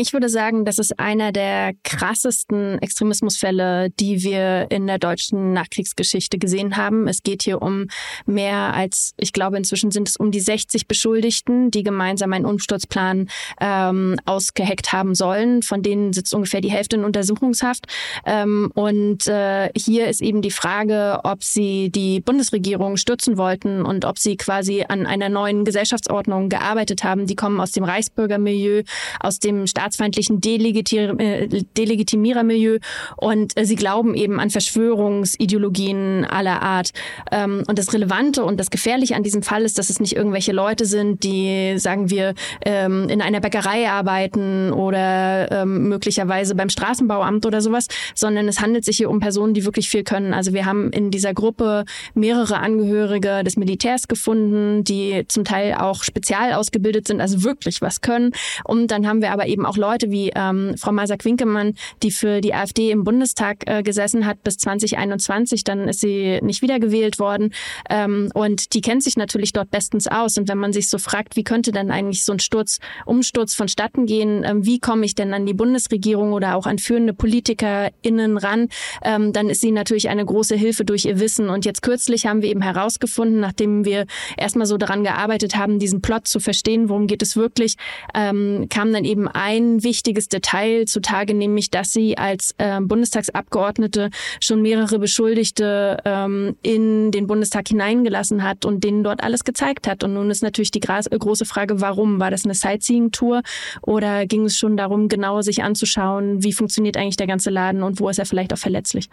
ich 0.00 0.12
würde 0.12 0.28
sagen, 0.28 0.64
das 0.64 0.78
ist 0.78 1.00
einer 1.00 1.32
der 1.32 1.72
krassesten 1.82 2.78
Extremismusfälle, 2.78 3.90
die 3.98 4.22
wir 4.22 4.66
in 4.70 4.86
der 4.86 4.98
deutschen 4.98 5.52
Nachkriegsgeschichte 5.52 6.38
gesehen 6.38 6.76
haben. 6.76 7.08
Es 7.08 7.24
geht 7.24 7.42
hier 7.42 7.60
um 7.60 7.88
mehr 8.24 8.74
als, 8.74 9.12
ich 9.16 9.32
glaube, 9.32 9.56
inzwischen 9.56 9.90
sind 9.90 10.08
es 10.08 10.16
um 10.16 10.30
die 10.30 10.38
60 10.38 10.86
Beschuldigten, 10.86 11.72
die 11.72 11.82
gemeinsam 11.82 12.32
einen 12.32 12.44
Umsturzplan 12.44 13.28
ähm, 13.60 14.20
ausgeheckt 14.24 14.92
haben 14.92 15.16
sollen. 15.16 15.64
Von 15.64 15.82
denen 15.82 16.12
sitzt 16.12 16.32
ungefähr 16.32 16.60
die 16.60 16.70
Hälfte 16.70 16.94
in 16.94 17.04
Untersuchungshaft. 17.04 17.86
Ähm, 18.24 18.70
und 18.74 19.26
äh, 19.26 19.68
hier 19.76 20.06
ist 20.06 20.22
eben 20.22 20.42
die 20.42 20.52
Frage, 20.52 21.20
ob 21.24 21.42
sie 21.42 21.90
die 21.90 22.20
Bundesregierung 22.20 22.98
stürzen 22.98 23.36
wollten 23.36 23.84
und 23.84 24.04
ob 24.04 24.18
sie 24.18 24.36
quasi 24.36 24.84
an 24.86 25.06
einer 25.06 25.28
neuen 25.28 25.64
Gesellschaftsordnung 25.64 26.50
gearbeitet 26.50 27.02
haben. 27.02 27.26
Die 27.26 27.34
kommen 27.34 27.60
aus 27.60 27.72
dem 27.72 27.82
Reichsbürgermilieu, 27.82 28.84
aus 29.18 29.40
dem 29.40 29.66
Staat 29.66 29.87
staatsfeindlichen 29.88 30.40
äh, 30.42 31.48
Delegitimierermilieu 31.76 32.78
und 33.16 33.58
äh, 33.58 33.64
sie 33.64 33.76
glauben 33.76 34.14
eben 34.14 34.40
an 34.40 34.50
Verschwörungsideologien 34.50 36.24
aller 36.24 36.62
Art. 36.62 36.92
Ähm, 37.32 37.64
und 37.66 37.78
das 37.78 37.92
Relevante 37.92 38.44
und 38.44 38.58
das 38.58 38.70
Gefährliche 38.70 39.16
an 39.16 39.22
diesem 39.22 39.42
Fall 39.42 39.62
ist, 39.62 39.78
dass 39.78 39.90
es 39.90 40.00
nicht 40.00 40.16
irgendwelche 40.16 40.52
Leute 40.52 40.84
sind, 40.84 41.24
die, 41.24 41.78
sagen 41.78 42.10
wir, 42.10 42.34
ähm, 42.64 43.08
in 43.08 43.22
einer 43.22 43.40
Bäckerei 43.40 43.88
arbeiten 43.88 44.72
oder 44.72 45.50
ähm, 45.50 45.88
möglicherweise 45.88 46.54
beim 46.54 46.68
Straßenbauamt 46.68 47.46
oder 47.46 47.60
sowas, 47.60 47.86
sondern 48.14 48.48
es 48.48 48.60
handelt 48.60 48.84
sich 48.84 48.96
hier 48.98 49.10
um 49.10 49.20
Personen, 49.20 49.54
die 49.54 49.64
wirklich 49.64 49.88
viel 49.88 50.04
können. 50.04 50.34
Also 50.34 50.52
wir 50.52 50.66
haben 50.66 50.90
in 50.90 51.10
dieser 51.10 51.34
Gruppe 51.34 51.84
mehrere 52.14 52.58
Angehörige 52.58 53.42
des 53.44 53.56
Militärs 53.56 54.08
gefunden, 54.08 54.84
die 54.84 55.24
zum 55.28 55.44
Teil 55.44 55.74
auch 55.74 56.02
spezial 56.02 56.52
ausgebildet 56.52 57.06
sind, 57.06 57.20
also 57.20 57.44
wirklich 57.44 57.80
was 57.80 58.00
können. 58.00 58.32
Und 58.64 58.90
dann 58.90 59.06
haben 59.06 59.22
wir 59.22 59.32
aber 59.32 59.46
eben 59.46 59.66
auch 59.68 59.76
Leute 59.76 60.10
wie 60.10 60.32
ähm, 60.34 60.74
Frau 60.76 60.92
Maser-Quinkemann, 60.92 61.74
die 62.02 62.10
für 62.10 62.40
die 62.40 62.54
AfD 62.54 62.90
im 62.90 63.04
Bundestag 63.04 63.58
äh, 63.66 63.82
gesessen 63.82 64.26
hat 64.26 64.42
bis 64.42 64.58
2021. 64.58 65.64
Dann 65.64 65.88
ist 65.88 66.00
sie 66.00 66.40
nicht 66.42 66.62
wiedergewählt 66.62 67.18
worden. 67.18 67.52
Ähm, 67.90 68.30
und 68.34 68.74
die 68.74 68.80
kennt 68.80 69.02
sich 69.02 69.16
natürlich 69.16 69.52
dort 69.52 69.70
bestens 69.70 70.06
aus. 70.06 70.38
Und 70.38 70.48
wenn 70.48 70.58
man 70.58 70.72
sich 70.72 70.88
so 70.88 70.98
fragt, 70.98 71.36
wie 71.36 71.44
könnte 71.44 71.72
denn 71.72 71.90
eigentlich 71.90 72.24
so 72.24 72.32
ein 72.32 72.40
Sturz, 72.40 72.78
Umsturz 73.06 73.54
vonstatten 73.54 74.06
gehen, 74.06 74.44
ähm, 74.44 74.64
wie 74.64 74.80
komme 74.80 75.04
ich 75.04 75.14
denn 75.14 75.34
an 75.34 75.46
die 75.46 75.54
Bundesregierung 75.54 76.32
oder 76.32 76.56
auch 76.56 76.66
an 76.66 76.78
führende 76.78 77.12
PolitikerInnen 77.12 78.38
ran, 78.38 78.68
ähm, 79.02 79.32
dann 79.32 79.50
ist 79.50 79.60
sie 79.60 79.70
natürlich 79.70 80.08
eine 80.08 80.24
große 80.24 80.56
Hilfe 80.56 80.84
durch 80.84 81.04
ihr 81.04 81.20
Wissen. 81.20 81.50
Und 81.50 81.64
jetzt 81.64 81.82
kürzlich 81.82 82.26
haben 82.26 82.42
wir 82.42 82.50
eben 82.50 82.62
herausgefunden, 82.62 83.40
nachdem 83.40 83.84
wir 83.84 84.06
erstmal 84.36 84.66
so 84.66 84.76
daran 84.76 85.04
gearbeitet 85.04 85.56
haben, 85.56 85.78
diesen 85.78 86.00
Plot 86.00 86.26
zu 86.26 86.40
verstehen, 86.40 86.88
worum 86.88 87.06
geht 87.06 87.22
es 87.22 87.36
wirklich, 87.36 87.76
ähm, 88.14 88.66
kam 88.70 88.92
dann 88.92 89.04
eben 89.04 89.28
ein 89.28 89.57
ein 89.58 89.82
wichtiges 89.82 90.28
Detail 90.28 90.86
zutage, 90.86 91.34
nämlich 91.34 91.70
dass 91.70 91.92
sie 91.92 92.16
als 92.16 92.54
äh, 92.58 92.80
Bundestagsabgeordnete 92.80 94.10
schon 94.40 94.62
mehrere 94.62 94.98
Beschuldigte 94.98 95.98
ähm, 96.04 96.56
in 96.62 97.10
den 97.10 97.26
Bundestag 97.26 97.68
hineingelassen 97.68 98.42
hat 98.42 98.64
und 98.64 98.84
denen 98.84 99.04
dort 99.04 99.22
alles 99.22 99.44
gezeigt 99.44 99.86
hat. 99.86 100.04
Und 100.04 100.14
nun 100.14 100.30
ist 100.30 100.42
natürlich 100.42 100.70
die 100.70 100.80
große 100.80 101.44
Frage, 101.44 101.80
warum? 101.80 102.20
War 102.20 102.30
das 102.30 102.44
eine 102.44 102.54
Sightseeing-Tour 102.54 103.42
oder 103.82 104.26
ging 104.26 104.44
es 104.44 104.56
schon 104.58 104.76
darum, 104.76 105.08
genau 105.08 105.42
sich 105.42 105.62
anzuschauen, 105.62 106.42
wie 106.42 106.52
funktioniert 106.52 106.96
eigentlich 106.96 107.16
der 107.16 107.26
ganze 107.26 107.50
Laden 107.50 107.82
und 107.82 108.00
wo 108.00 108.08
ist 108.08 108.18
er 108.18 108.26
vielleicht 108.26 108.52
auch 108.52 108.58
verletzlich? 108.58 109.08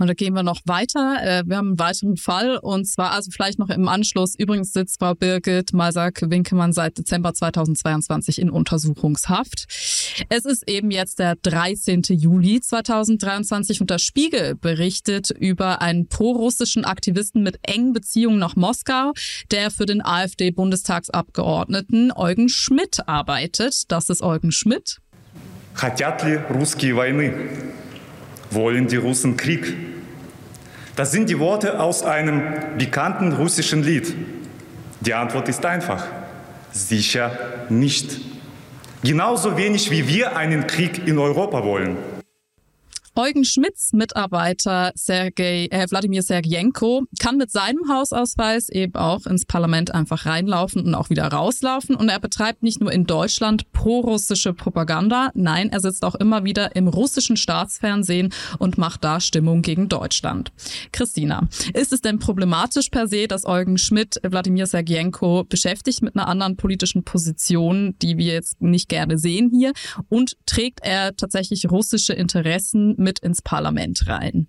Und 0.00 0.06
da 0.06 0.14
gehen 0.14 0.32
wir 0.32 0.42
noch 0.42 0.60
weiter. 0.64 1.18
Äh, 1.20 1.42
wir 1.46 1.58
haben 1.58 1.68
einen 1.68 1.78
weiteren 1.78 2.16
Fall 2.16 2.56
und 2.56 2.86
zwar 2.86 3.12
also 3.12 3.30
vielleicht 3.30 3.58
noch 3.58 3.68
im 3.68 3.86
Anschluss. 3.86 4.34
Übrigens 4.34 4.72
sitzt 4.72 4.98
Frau 4.98 5.14
Birgit 5.14 5.74
Malsack-Winkemann 5.74 6.72
seit 6.72 6.96
Dezember 6.96 7.34
2022 7.34 8.40
in 8.40 8.48
Untersuchungshaft 8.48 9.59
Es 10.29 10.45
ist 10.45 10.69
eben 10.69 10.91
jetzt 10.91 11.19
der 11.19 11.35
13. 11.35 12.03
Juli 12.09 12.61
2023 12.61 13.81
und 13.81 13.89
der 13.89 13.99
Spiegel 13.99 14.55
berichtet 14.55 15.31
über 15.31 15.81
einen 15.81 16.07
pro-russischen 16.07 16.85
Aktivisten 16.85 17.43
mit 17.43 17.59
engen 17.63 17.91
Beziehungen 17.93 18.39
nach 18.39 18.55
Moskau, 18.55 19.11
der 19.51 19.71
für 19.71 19.85
den 19.85 20.01
AfD-Bundestagsabgeordneten 20.03 22.11
Eugen 22.15 22.47
Schmidt 22.49 23.07
arbeitet. 23.07 23.91
Das 23.91 24.09
ist 24.09 24.21
Eugen 24.21 24.51
Schmidt. 24.51 24.99
Хотят 25.73 26.23
ли 26.23 26.39
русские 26.49 26.95
войны? 26.95 27.33
Wollen 28.51 28.87
die 28.87 28.95
Russen 28.95 29.35
Krieg? 29.35 29.75
Das 30.95 31.11
sind 31.11 31.29
die 31.29 31.39
Worte 31.39 31.81
aus 31.81 32.03
einem 32.03 32.77
bekannten 32.77 33.33
russischen 33.33 33.83
Lied. 33.83 34.13
Die 35.01 35.13
Antwort 35.13 35.49
ist 35.49 35.65
einfach. 35.65 36.05
Sicher 36.71 37.37
nicht. 37.69 38.21
Genauso 39.02 39.56
wenig 39.56 39.90
wie 39.90 40.06
wir 40.08 40.36
einen 40.36 40.66
Krieg 40.66 41.06
in 41.08 41.18
Europa 41.18 41.64
wollen. 41.64 42.19
Eugen 43.16 43.44
Schmidts 43.44 43.92
Mitarbeiter 43.92 44.92
Sergei, 44.94 45.66
äh, 45.72 45.86
Wladimir 45.90 46.22
Sergienko 46.22 47.06
kann 47.18 47.38
mit 47.38 47.50
seinem 47.50 47.88
Hausausweis 47.88 48.68
eben 48.68 48.94
auch 48.94 49.26
ins 49.26 49.46
Parlament 49.46 49.92
einfach 49.92 50.26
reinlaufen 50.26 50.84
und 50.84 50.94
auch 50.94 51.10
wieder 51.10 51.26
rauslaufen. 51.26 51.96
Und 51.96 52.08
er 52.08 52.20
betreibt 52.20 52.62
nicht 52.62 52.80
nur 52.80 52.92
in 52.92 53.06
Deutschland 53.06 53.72
pro-russische 53.72 54.52
Propaganda, 54.52 55.30
nein, 55.34 55.70
er 55.70 55.80
sitzt 55.80 56.04
auch 56.04 56.14
immer 56.14 56.44
wieder 56.44 56.76
im 56.76 56.86
russischen 56.86 57.36
Staatsfernsehen 57.36 58.32
und 58.58 58.78
macht 58.78 59.02
da 59.02 59.20
Stimmung 59.20 59.62
gegen 59.62 59.88
Deutschland. 59.88 60.52
Christina, 60.92 61.48
ist 61.74 61.92
es 61.92 62.02
denn 62.02 62.20
problematisch 62.20 62.90
per 62.90 63.08
se, 63.08 63.26
dass 63.26 63.44
Eugen 63.44 63.76
Schmidt 63.76 64.20
Wladimir 64.22 64.66
Sergienko 64.66 65.44
beschäftigt 65.44 66.02
mit 66.02 66.14
einer 66.14 66.28
anderen 66.28 66.56
politischen 66.56 67.02
Position, 67.02 67.96
die 68.02 68.18
wir 68.18 68.34
jetzt 68.34 68.62
nicht 68.62 68.88
gerne 68.88 69.18
sehen 69.18 69.50
hier? 69.52 69.72
Und 70.08 70.36
trägt 70.46 70.80
er 70.82 71.16
tatsächlich 71.16 71.68
russische 71.68 72.12
Interessen 72.12 72.94
mit 73.00 73.18
ins 73.18 73.42
Parlament 73.42 74.06
rein. 74.06 74.46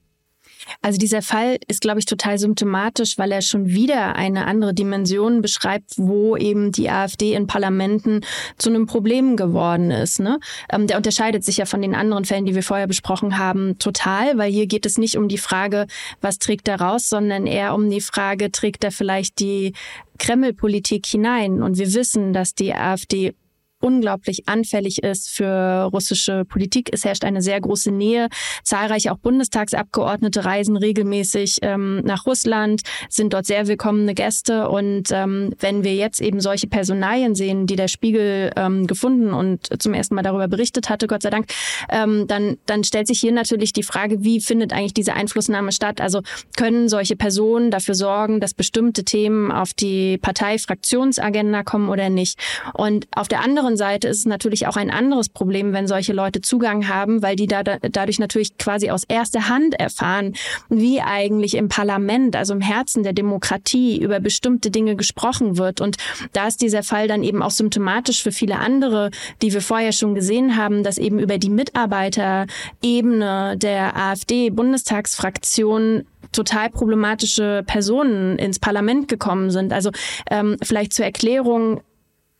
Also 0.81 0.97
dieser 0.97 1.21
Fall 1.21 1.57
ist, 1.67 1.81
glaube 1.81 1.99
ich, 1.99 2.05
total 2.05 2.37
symptomatisch, 2.37 3.17
weil 3.17 3.31
er 3.31 3.41
schon 3.41 3.67
wieder 3.67 4.15
eine 4.15 4.45
andere 4.45 4.73
Dimension 4.73 5.41
beschreibt, 5.41 5.93
wo 5.97 6.37
eben 6.37 6.71
die 6.71 6.89
AfD 6.89 7.33
in 7.33 7.47
Parlamenten 7.47 8.21
zu 8.57 8.69
einem 8.69 8.85
Problem 8.85 9.35
geworden 9.35 9.91
ist. 9.91 10.19
Ne? 10.19 10.39
Ähm, 10.71 10.87
der 10.87 10.97
unterscheidet 10.97 11.43
sich 11.43 11.57
ja 11.57 11.65
von 11.65 11.81
den 11.81 11.95
anderen 11.95 12.25
Fällen, 12.25 12.45
die 12.45 12.55
wir 12.55 12.63
vorher 12.63 12.87
besprochen 12.87 13.37
haben, 13.37 13.77
total, 13.79 14.37
weil 14.37 14.51
hier 14.51 14.67
geht 14.67 14.85
es 14.85 14.97
nicht 14.97 15.17
um 15.17 15.27
die 15.27 15.37
Frage, 15.37 15.87
was 16.21 16.39
trägt 16.39 16.67
er 16.67 16.79
raus, 16.79 17.09
sondern 17.09 17.47
eher 17.47 17.73
um 17.73 17.89
die 17.89 18.01
Frage, 18.01 18.51
trägt 18.51 18.83
er 18.83 18.91
vielleicht 18.91 19.39
die 19.39 19.73
Kreml-Politik 20.19 21.05
hinein? 21.05 21.63
Und 21.63 21.77
wir 21.77 21.93
wissen, 21.93 22.33
dass 22.33 22.53
die 22.53 22.73
AfD 22.73 23.33
unglaublich 23.81 24.47
anfällig 24.47 25.03
ist 25.03 25.29
für 25.29 25.89
russische 25.91 26.45
Politik. 26.45 26.89
Es 26.91 27.05
herrscht 27.05 27.23
eine 27.23 27.41
sehr 27.41 27.59
große 27.59 27.91
Nähe. 27.91 28.29
Zahlreiche 28.63 29.11
auch 29.11 29.17
Bundestagsabgeordnete 29.17 30.45
reisen 30.45 30.77
regelmäßig 30.77 31.59
ähm, 31.61 32.01
nach 32.03 32.25
Russland, 32.25 32.81
sind 33.09 33.33
dort 33.33 33.45
sehr 33.45 33.67
willkommene 33.67 34.13
Gäste. 34.13 34.69
Und 34.69 35.11
ähm, 35.11 35.53
wenn 35.59 35.83
wir 35.83 35.95
jetzt 35.95 36.21
eben 36.21 36.39
solche 36.39 36.67
Personalien 36.67 37.35
sehen, 37.35 37.67
die 37.67 37.75
der 37.75 37.87
Spiegel 37.87 38.51
ähm, 38.55 38.87
gefunden 38.87 39.33
und 39.33 39.81
zum 39.81 39.93
ersten 39.93 40.15
Mal 40.15 40.23
darüber 40.23 40.47
berichtet 40.47 40.89
hatte, 40.89 41.07
Gott 41.07 41.23
sei 41.23 41.29
Dank, 41.29 41.47
ähm, 41.89 42.27
dann, 42.27 42.57
dann 42.65 42.83
stellt 42.83 43.07
sich 43.07 43.19
hier 43.19 43.31
natürlich 43.31 43.73
die 43.73 43.83
Frage, 43.83 44.23
wie 44.23 44.39
findet 44.41 44.73
eigentlich 44.73 44.93
diese 44.93 45.13
Einflussnahme 45.13 45.71
statt? 45.71 46.01
Also 46.01 46.21
können 46.57 46.89
solche 46.89 47.15
Personen 47.15 47.71
dafür 47.71 47.95
sorgen, 47.95 48.39
dass 48.39 48.53
bestimmte 48.53 49.03
Themen 49.03 49.51
auf 49.51 49.73
die 49.73 50.17
Parteifraktionsagenda 50.17 51.63
kommen 51.63 51.89
oder 51.89 52.09
nicht? 52.09 52.39
Und 52.73 53.07
auf 53.15 53.27
der 53.27 53.41
anderen 53.41 53.70
anderen 53.71 53.77
Seite 53.77 54.09
ist 54.09 54.17
es 54.19 54.25
natürlich 54.25 54.67
auch 54.67 54.75
ein 54.75 54.91
anderes 54.91 55.29
Problem, 55.29 55.71
wenn 55.73 55.87
solche 55.87 56.11
Leute 56.13 56.41
Zugang 56.41 56.89
haben, 56.89 57.21
weil 57.21 57.37
die 57.37 57.45
da, 57.47 57.63
dadurch 57.63 58.19
natürlich 58.19 58.57
quasi 58.57 58.89
aus 58.89 59.05
erster 59.05 59.47
Hand 59.47 59.79
erfahren, 59.79 60.33
wie 60.69 60.99
eigentlich 61.01 61.55
im 61.55 61.69
Parlament, 61.69 62.35
also 62.35 62.53
im 62.53 62.59
Herzen 62.61 63.03
der 63.03 63.13
Demokratie 63.13 64.01
über 64.01 64.19
bestimmte 64.19 64.71
Dinge 64.71 64.97
gesprochen 64.97 65.57
wird. 65.57 65.79
Und 65.79 65.95
da 66.33 66.47
ist 66.47 66.61
dieser 66.61 66.83
Fall 66.83 67.07
dann 67.07 67.23
eben 67.23 67.41
auch 67.41 67.51
symptomatisch 67.51 68.21
für 68.21 68.33
viele 68.33 68.57
andere, 68.57 69.11
die 69.41 69.53
wir 69.53 69.61
vorher 69.61 69.93
schon 69.93 70.15
gesehen 70.15 70.57
haben, 70.57 70.83
dass 70.83 70.97
eben 70.97 71.19
über 71.19 71.37
die 71.37 71.49
Mitarbeiterebene 71.49 73.55
der 73.57 73.95
AfD-Bundestagsfraktion 73.95 76.03
total 76.33 76.69
problematische 76.69 77.63
Personen 77.65 78.37
ins 78.37 78.59
Parlament 78.59 79.07
gekommen 79.07 79.49
sind. 79.51 79.71
Also 79.73 79.91
ähm, 80.29 80.57
vielleicht 80.61 80.93
zur 80.93 81.05
Erklärung, 81.05 81.81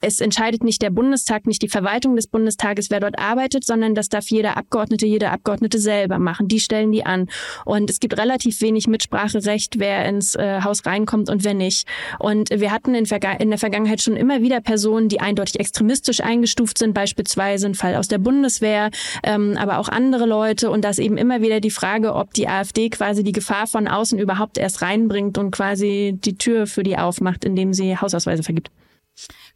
es 0.01 0.19
entscheidet 0.19 0.63
nicht 0.63 0.81
der 0.81 0.89
Bundestag, 0.89 1.45
nicht 1.45 1.61
die 1.61 1.69
Verwaltung 1.69 2.15
des 2.15 2.27
Bundestages, 2.27 2.89
wer 2.89 2.99
dort 2.99 3.19
arbeitet, 3.19 3.63
sondern 3.63 3.93
das 3.93 4.09
darf 4.09 4.27
jeder 4.29 4.57
Abgeordnete, 4.57 5.05
jede 5.05 5.29
Abgeordnete 5.29 5.77
selber 5.77 6.17
machen. 6.17 6.47
Die 6.47 6.59
stellen 6.59 6.91
die 6.91 7.05
an. 7.05 7.29
Und 7.65 7.89
es 7.89 7.99
gibt 7.99 8.17
relativ 8.17 8.61
wenig 8.61 8.87
Mitspracherecht, 8.87 9.77
wer 9.79 10.05
ins 10.05 10.35
äh, 10.35 10.61
Haus 10.63 10.85
reinkommt 10.85 11.29
und 11.29 11.43
wer 11.43 11.53
nicht. 11.53 11.87
Und 12.19 12.49
wir 12.49 12.71
hatten 12.71 12.95
in, 12.95 13.05
in, 13.39 13.49
der 13.49 13.59
Vergangenheit 13.59 14.01
schon 14.01 14.17
immer 14.17 14.41
wieder 14.41 14.59
Personen, 14.59 15.07
die 15.07 15.21
eindeutig 15.21 15.59
extremistisch 15.59 16.21
eingestuft 16.21 16.79
sind, 16.79 16.93
beispielsweise 16.93 17.67
ein 17.67 17.75
Fall 17.75 17.95
aus 17.95 18.07
der 18.07 18.17
Bundeswehr, 18.17 18.89
ähm, 19.23 19.55
aber 19.57 19.77
auch 19.77 19.87
andere 19.87 20.25
Leute. 20.25 20.71
Und 20.71 20.83
das 20.83 20.97
eben 20.97 21.17
immer 21.17 21.41
wieder 21.41 21.59
die 21.59 21.69
Frage, 21.71 22.15
ob 22.15 22.33
die 22.33 22.47
AfD 22.47 22.89
quasi 22.89 23.23
die 23.23 23.33
Gefahr 23.33 23.67
von 23.67 23.87
außen 23.87 24.17
überhaupt 24.17 24.57
erst 24.57 24.81
reinbringt 24.81 25.37
und 25.37 25.51
quasi 25.51 26.17
die 26.17 26.37
Tür 26.37 26.65
für 26.65 26.81
die 26.81 26.97
aufmacht, 26.97 27.45
indem 27.45 27.73
sie 27.73 27.97
Hausausweise 27.97 28.41
vergibt 28.41 28.71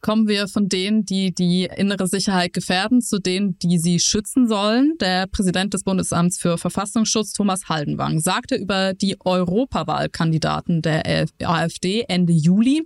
kommen 0.01 0.27
wir 0.27 0.47
von 0.47 0.69
denen, 0.69 1.05
die 1.05 1.33
die 1.33 1.69
innere 1.75 2.07
Sicherheit 2.07 2.53
gefährden, 2.53 3.01
zu 3.01 3.19
denen, 3.19 3.57
die 3.59 3.77
sie 3.77 3.99
schützen 3.99 4.47
sollen. 4.47 4.93
Der 4.99 5.27
Präsident 5.27 5.73
des 5.73 5.83
Bundesamts 5.83 6.37
für 6.37 6.57
Verfassungsschutz, 6.57 7.33
Thomas 7.33 7.69
Haldenwang, 7.69 8.19
sagte 8.19 8.55
über 8.55 8.93
die 8.93 9.17
Europawahlkandidaten 9.23 10.81
der 10.81 11.27
AfD 11.43 12.05
Ende 12.07 12.33
Juli, 12.33 12.85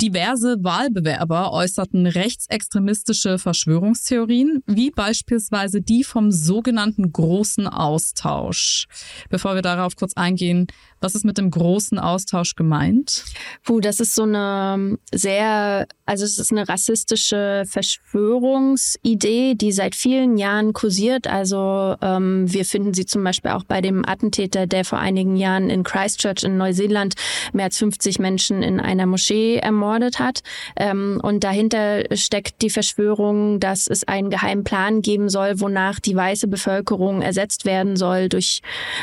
Diverse 0.00 0.56
Wahlbewerber 0.62 1.52
äußerten 1.52 2.08
rechtsextremistische 2.08 3.38
Verschwörungstheorien, 3.38 4.64
wie 4.66 4.90
beispielsweise 4.90 5.80
die 5.80 6.02
vom 6.02 6.32
sogenannten 6.32 7.12
großen 7.12 7.68
Austausch. 7.68 8.86
Bevor 9.28 9.54
wir 9.54 9.62
darauf 9.62 9.94
kurz 9.94 10.14
eingehen, 10.14 10.66
was 11.02 11.14
ist 11.14 11.24
mit 11.24 11.38
dem 11.38 11.50
großen 11.50 11.98
Austausch 11.98 12.54
gemeint? 12.54 13.24
Puh, 13.64 13.80
das 13.80 14.00
ist 14.00 14.14
so 14.14 14.22
eine 14.22 14.98
sehr, 15.12 15.86
also 16.06 16.24
es 16.24 16.38
ist 16.38 16.52
eine 16.52 16.68
rassistische 16.68 17.64
Verschwörungsidee, 17.66 19.54
die 19.54 19.72
seit 19.72 19.94
vielen 19.94 20.36
Jahren 20.38 20.72
kursiert. 20.72 21.26
Also 21.26 21.96
ähm, 22.00 22.52
wir 22.52 22.64
finden 22.64 22.94
sie 22.94 23.04
zum 23.04 23.24
Beispiel 23.24 23.50
auch 23.50 23.64
bei 23.64 23.80
dem 23.80 24.06
Attentäter, 24.06 24.66
der 24.66 24.84
vor 24.84 24.98
einigen 24.98 25.36
Jahren 25.36 25.70
in 25.70 25.82
Christchurch 25.82 26.44
in 26.44 26.56
Neuseeland 26.56 27.14
mehr 27.52 27.64
als 27.64 27.78
50 27.78 28.18
Menschen 28.20 28.62
in 28.62 28.78
einer 28.78 29.06
Moschee 29.06 29.56
ermordet 29.56 30.20
hat. 30.20 30.42
Ähm, 30.76 31.20
und 31.22 31.42
dahinter 31.42 32.04
steckt 32.16 32.62
die 32.62 32.70
Verschwörung, 32.70 33.58
dass 33.58 33.88
es 33.88 34.04
einen 34.04 34.30
geheimen 34.30 34.62
Plan 34.62 35.02
geben 35.02 35.28
soll, 35.28 35.60
wonach 35.60 35.98
die 35.98 36.14
weiße 36.14 36.46
Bevölkerung 36.46 37.22
ersetzt 37.22 37.64
werden 37.64 37.96
soll 37.96 38.28
durch 38.28 38.62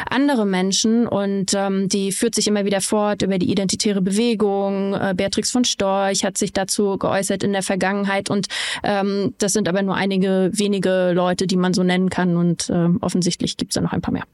andere 0.09 0.45
Menschen. 0.45 1.07
Und 1.07 1.53
ähm, 1.53 1.88
die 1.93 2.11
führt 2.11 2.35
sich 2.35 2.47
immer 2.47 2.65
wieder 2.65 2.81
fort 2.81 3.21
über 3.21 3.37
die 3.37 3.51
identitäre 3.51 4.01
Bewegung. 4.01 4.93
Äh, 4.93 5.13
Beatrix 5.15 5.51
von 5.51 5.65
Storch 5.65 6.23
hat 6.23 6.37
sich 6.37 6.53
dazu 6.53 6.97
geäußert 6.97 7.43
in 7.43 7.51
der 7.51 7.63
Vergangenheit. 7.63 8.29
Und 8.29 8.47
ähm, 8.83 9.33
das 9.37 9.53
sind 9.53 9.67
aber 9.67 9.81
nur 9.81 9.95
einige 9.95 10.49
wenige 10.53 11.11
Leute, 11.13 11.47
die 11.47 11.57
man 11.57 11.73
so 11.73 11.83
nennen 11.83 12.09
kann. 12.09 12.37
Und 12.37 12.69
äh, 12.69 12.87
offensichtlich 13.01 13.57
gibt 13.57 13.71
es 13.71 13.75
da 13.75 13.81
noch 13.81 13.93
ein 13.93 14.01
paar 14.01 14.13
mehr. 14.13 14.25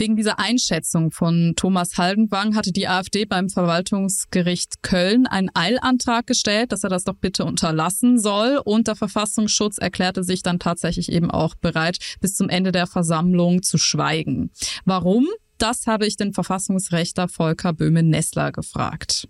Wegen 0.00 0.16
dieser 0.16 0.38
Einschätzung 0.38 1.10
von 1.10 1.52
Thomas 1.56 1.98
Haldenwang 1.98 2.56
hatte 2.56 2.72
die 2.72 2.88
AfD 2.88 3.26
beim 3.26 3.50
Verwaltungsgericht 3.50 4.82
Köln 4.82 5.26
einen 5.26 5.50
Eilantrag 5.52 6.26
gestellt, 6.26 6.72
dass 6.72 6.84
er 6.84 6.88
das 6.88 7.04
doch 7.04 7.16
bitte 7.16 7.44
unterlassen 7.44 8.18
soll. 8.18 8.62
Und 8.64 8.88
der 8.88 8.96
Verfassungsschutz 8.96 9.76
erklärte 9.76 10.24
sich 10.24 10.42
dann 10.42 10.58
tatsächlich 10.58 11.12
eben 11.12 11.30
auch 11.30 11.54
bereit, 11.54 11.98
bis 12.22 12.34
zum 12.34 12.48
Ende 12.48 12.72
der 12.72 12.86
Versammlung 12.86 13.62
zu 13.62 13.76
schweigen. 13.76 14.50
Warum? 14.86 15.26
Das 15.60 15.86
habe 15.86 16.06
ich 16.06 16.16
den 16.16 16.32
Verfassungsrechter 16.32 17.28
Volker 17.28 17.74
Böhme-Nessler 17.74 18.50
gefragt. 18.50 19.28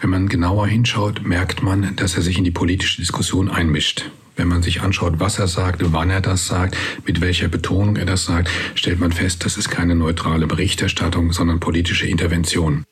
Wenn 0.00 0.08
man 0.08 0.28
genauer 0.28 0.66
hinschaut, 0.66 1.26
merkt 1.26 1.62
man, 1.62 1.94
dass 1.96 2.16
er 2.16 2.22
sich 2.22 2.38
in 2.38 2.44
die 2.44 2.50
politische 2.50 3.02
Diskussion 3.02 3.50
einmischt. 3.50 4.10
Wenn 4.34 4.48
man 4.48 4.62
sich 4.62 4.80
anschaut, 4.80 5.20
was 5.20 5.38
er 5.38 5.46
sagt, 5.46 5.82
wann 5.92 6.08
er 6.08 6.22
das 6.22 6.46
sagt, 6.46 6.74
mit 7.04 7.20
welcher 7.20 7.48
Betonung 7.48 7.96
er 7.96 8.06
das 8.06 8.24
sagt, 8.24 8.48
stellt 8.76 8.98
man 8.98 9.12
fest, 9.12 9.44
das 9.44 9.58
ist 9.58 9.68
keine 9.68 9.94
neutrale 9.94 10.46
Berichterstattung, 10.46 11.32
sondern 11.32 11.60
politische 11.60 12.06
Intervention. 12.06 12.84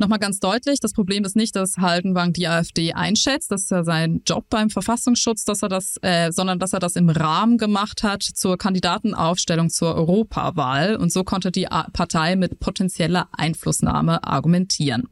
Nochmal 0.00 0.20
ganz 0.20 0.38
deutlich, 0.38 0.78
das 0.78 0.92
Problem 0.92 1.24
ist 1.24 1.34
nicht, 1.34 1.56
dass 1.56 1.76
Haldenwang 1.78 2.32
die 2.32 2.46
AfD 2.46 2.92
einschätzt, 2.92 3.50
das 3.50 3.62
ist 3.62 3.70
ja 3.72 3.82
sein 3.82 4.22
Job 4.24 4.46
beim 4.48 4.70
Verfassungsschutz, 4.70 5.44
dass 5.44 5.62
er 5.62 5.68
das, 5.68 5.96
äh, 6.02 6.30
sondern 6.30 6.60
dass 6.60 6.72
er 6.72 6.78
das 6.78 6.94
im 6.94 7.08
Rahmen 7.08 7.58
gemacht 7.58 8.04
hat 8.04 8.22
zur 8.22 8.56
Kandidatenaufstellung 8.58 9.70
zur 9.70 9.96
Europawahl 9.96 10.94
und 10.94 11.12
so 11.12 11.24
konnte 11.24 11.50
die 11.50 11.66
Partei 11.92 12.36
mit 12.36 12.60
potenzieller 12.60 13.28
Einflussnahme 13.32 14.22
argumentieren. 14.22 15.08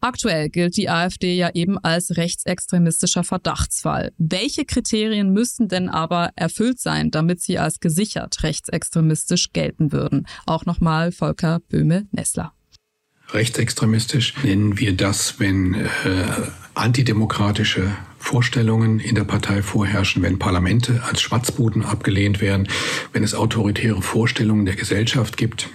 Aktuell 0.00 0.48
gilt 0.48 0.78
die 0.78 0.88
AfD 0.88 1.36
ja 1.36 1.50
eben 1.52 1.78
als 1.78 2.16
rechtsextremistischer 2.16 3.22
Verdachtsfall. 3.22 4.12
Welche 4.16 4.64
Kriterien 4.64 5.30
müssten 5.30 5.68
denn 5.68 5.90
aber 5.90 6.30
erfüllt 6.36 6.80
sein, 6.80 7.10
damit 7.10 7.42
sie 7.42 7.58
als 7.58 7.80
gesichert 7.80 8.42
rechtsextremistisch 8.42 9.52
gelten 9.52 9.92
würden? 9.92 10.26
Auch 10.46 10.64
nochmal 10.64 11.12
Volker 11.12 11.60
Böhme-Nessler. 11.68 12.55
Rechtsextremistisch 13.32 14.34
nennen 14.42 14.78
wir 14.78 14.96
das, 14.96 15.40
wenn 15.40 15.74
äh, 15.74 15.88
antidemokratische 16.74 17.92
Vorstellungen 18.18 19.00
in 19.00 19.14
der 19.14 19.24
Partei 19.24 19.62
vorherrschen, 19.62 20.22
wenn 20.22 20.38
Parlamente 20.38 21.02
als 21.08 21.20
Schwatzbuden 21.20 21.84
abgelehnt 21.84 22.40
werden, 22.40 22.68
wenn 23.12 23.22
es 23.22 23.34
autoritäre 23.34 24.02
Vorstellungen 24.02 24.66
der 24.66 24.76
Gesellschaft 24.76 25.36
gibt 25.36 25.68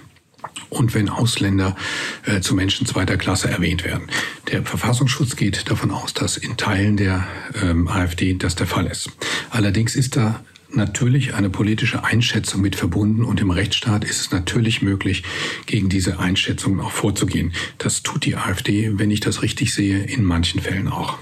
und 0.70 0.94
wenn 0.94 1.08
Ausländer 1.08 1.76
äh, 2.24 2.40
zu 2.40 2.54
Menschen 2.54 2.86
zweiter 2.86 3.16
Klasse 3.16 3.48
erwähnt 3.50 3.84
werden. 3.84 4.08
Der 4.50 4.62
Verfassungsschutz 4.64 5.36
geht 5.36 5.70
davon 5.70 5.90
aus, 5.90 6.14
dass 6.14 6.36
in 6.36 6.56
Teilen 6.56 6.96
der 6.96 7.26
ähm, 7.62 7.88
AfD 7.88 8.34
das 8.34 8.54
der 8.54 8.66
Fall 8.66 8.86
ist. 8.86 9.10
Allerdings 9.50 9.96
ist 9.96 10.16
da 10.16 10.42
natürlich 10.76 11.34
eine 11.34 11.50
politische 11.50 12.04
Einschätzung 12.04 12.60
mit 12.60 12.76
verbunden 12.76 13.24
und 13.24 13.40
im 13.40 13.50
Rechtsstaat 13.50 14.04
ist 14.04 14.20
es 14.20 14.30
natürlich 14.30 14.82
möglich, 14.82 15.22
gegen 15.66 15.88
diese 15.88 16.18
Einschätzungen 16.18 16.80
auch 16.80 16.92
vorzugehen. 16.92 17.52
Das 17.78 18.02
tut 18.02 18.24
die 18.24 18.36
AfD, 18.36 18.98
wenn 18.98 19.10
ich 19.10 19.20
das 19.20 19.42
richtig 19.42 19.74
sehe, 19.74 20.02
in 20.02 20.24
manchen 20.24 20.60
Fällen 20.60 20.88
auch. 20.88 21.18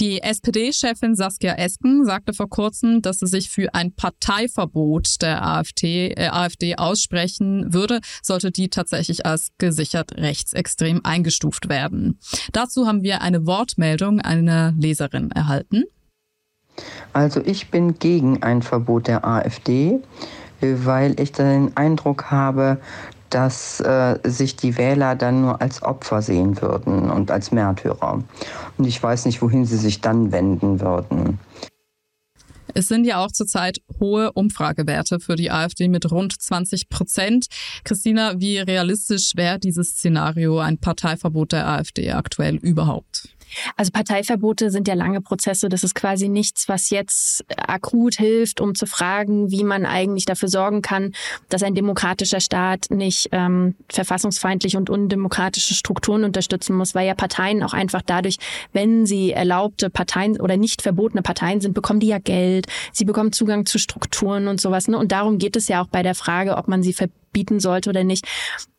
Die 0.00 0.22
SPD-Chefin 0.22 1.14
Saskia 1.14 1.54
Esken 1.54 2.04
sagte 2.04 2.32
vor 2.32 2.48
kurzem, 2.48 3.02
dass 3.02 3.20
sie 3.20 3.26
sich 3.26 3.50
für 3.50 3.74
ein 3.74 3.92
Parteiverbot 3.92 5.22
der 5.22 5.44
AfD, 5.46 6.08
äh, 6.10 6.28
AfD 6.28 6.76
aussprechen 6.76 7.72
würde, 7.72 8.00
sollte 8.22 8.50
die 8.50 8.68
tatsächlich 8.68 9.26
als 9.26 9.48
gesichert 9.58 10.12
rechtsextrem 10.16 11.00
eingestuft 11.04 11.68
werden. 11.68 12.18
Dazu 12.52 12.86
haben 12.86 13.02
wir 13.02 13.22
eine 13.22 13.46
Wortmeldung 13.46 14.20
einer 14.20 14.72
Leserin 14.78 15.30
erhalten. 15.30 15.84
Also 17.12 17.40
ich 17.44 17.70
bin 17.70 17.98
gegen 17.98 18.42
ein 18.42 18.62
Verbot 18.62 19.06
der 19.06 19.24
AfD, 19.24 20.00
weil 20.60 21.18
ich 21.20 21.32
den 21.32 21.76
Eindruck 21.76 22.30
habe, 22.30 22.78
dass 23.30 23.80
äh, 23.80 24.18
sich 24.22 24.56
die 24.56 24.76
Wähler 24.78 25.16
dann 25.16 25.42
nur 25.42 25.60
als 25.60 25.82
Opfer 25.82 26.22
sehen 26.22 26.60
würden 26.62 27.10
und 27.10 27.30
als 27.30 27.50
Märtyrer. 27.50 28.22
Und 28.78 28.84
ich 28.86 29.02
weiß 29.02 29.26
nicht, 29.26 29.42
wohin 29.42 29.64
sie 29.66 29.76
sich 29.76 30.00
dann 30.00 30.30
wenden 30.30 30.80
würden. 30.80 31.40
Es 32.76 32.88
sind 32.88 33.04
ja 33.04 33.24
auch 33.24 33.30
zurzeit 33.30 33.78
hohe 34.00 34.32
Umfragewerte 34.32 35.20
für 35.20 35.36
die 35.36 35.50
AfD 35.50 35.88
mit 35.88 36.10
rund 36.10 36.40
20 36.40 36.88
Prozent. 36.88 37.46
Christina, 37.84 38.40
wie 38.40 38.58
realistisch 38.58 39.32
wäre 39.36 39.60
dieses 39.60 39.90
Szenario, 39.90 40.58
ein 40.58 40.78
Parteiverbot 40.78 41.52
der 41.52 41.68
AfD 41.68 42.10
aktuell 42.12 42.56
überhaupt? 42.56 43.33
Also 43.76 43.90
Parteiverbote 43.92 44.70
sind 44.70 44.88
ja 44.88 44.94
lange 44.94 45.20
Prozesse. 45.20 45.68
Das 45.68 45.84
ist 45.84 45.94
quasi 45.94 46.28
nichts, 46.28 46.68
was 46.68 46.90
jetzt 46.90 47.44
akut 47.56 48.14
hilft, 48.14 48.60
um 48.60 48.74
zu 48.74 48.86
fragen, 48.86 49.50
wie 49.50 49.64
man 49.64 49.86
eigentlich 49.86 50.24
dafür 50.24 50.48
sorgen 50.48 50.82
kann, 50.82 51.12
dass 51.48 51.62
ein 51.62 51.74
demokratischer 51.74 52.40
Staat 52.40 52.86
nicht 52.90 53.28
ähm, 53.32 53.74
verfassungsfeindliche 53.90 54.78
und 54.78 54.90
undemokratische 54.90 55.74
Strukturen 55.74 56.24
unterstützen 56.24 56.76
muss, 56.76 56.94
weil 56.94 57.06
ja 57.06 57.14
Parteien 57.14 57.62
auch 57.62 57.72
einfach 57.72 58.02
dadurch, 58.02 58.36
wenn 58.72 59.06
sie 59.06 59.32
erlaubte 59.32 59.90
Parteien 59.90 60.40
oder 60.40 60.56
nicht 60.56 60.82
verbotene 60.82 61.22
Parteien 61.22 61.60
sind, 61.60 61.74
bekommen 61.74 62.00
die 62.00 62.08
ja 62.08 62.18
Geld, 62.18 62.66
sie 62.92 63.04
bekommen 63.04 63.32
Zugang 63.32 63.66
zu 63.66 63.78
Strukturen 63.78 64.48
und 64.48 64.60
sowas. 64.60 64.88
Ne? 64.88 64.98
Und 64.98 65.12
darum 65.12 65.38
geht 65.38 65.56
es 65.56 65.68
ja 65.68 65.82
auch 65.82 65.88
bei 65.88 66.02
der 66.02 66.14
Frage, 66.14 66.56
ob 66.56 66.68
man 66.68 66.82
sie 66.82 66.92
verbieten 66.92 67.23
bieten 67.34 67.60
sollte 67.60 67.90
oder 67.90 68.02
nicht. 68.02 68.26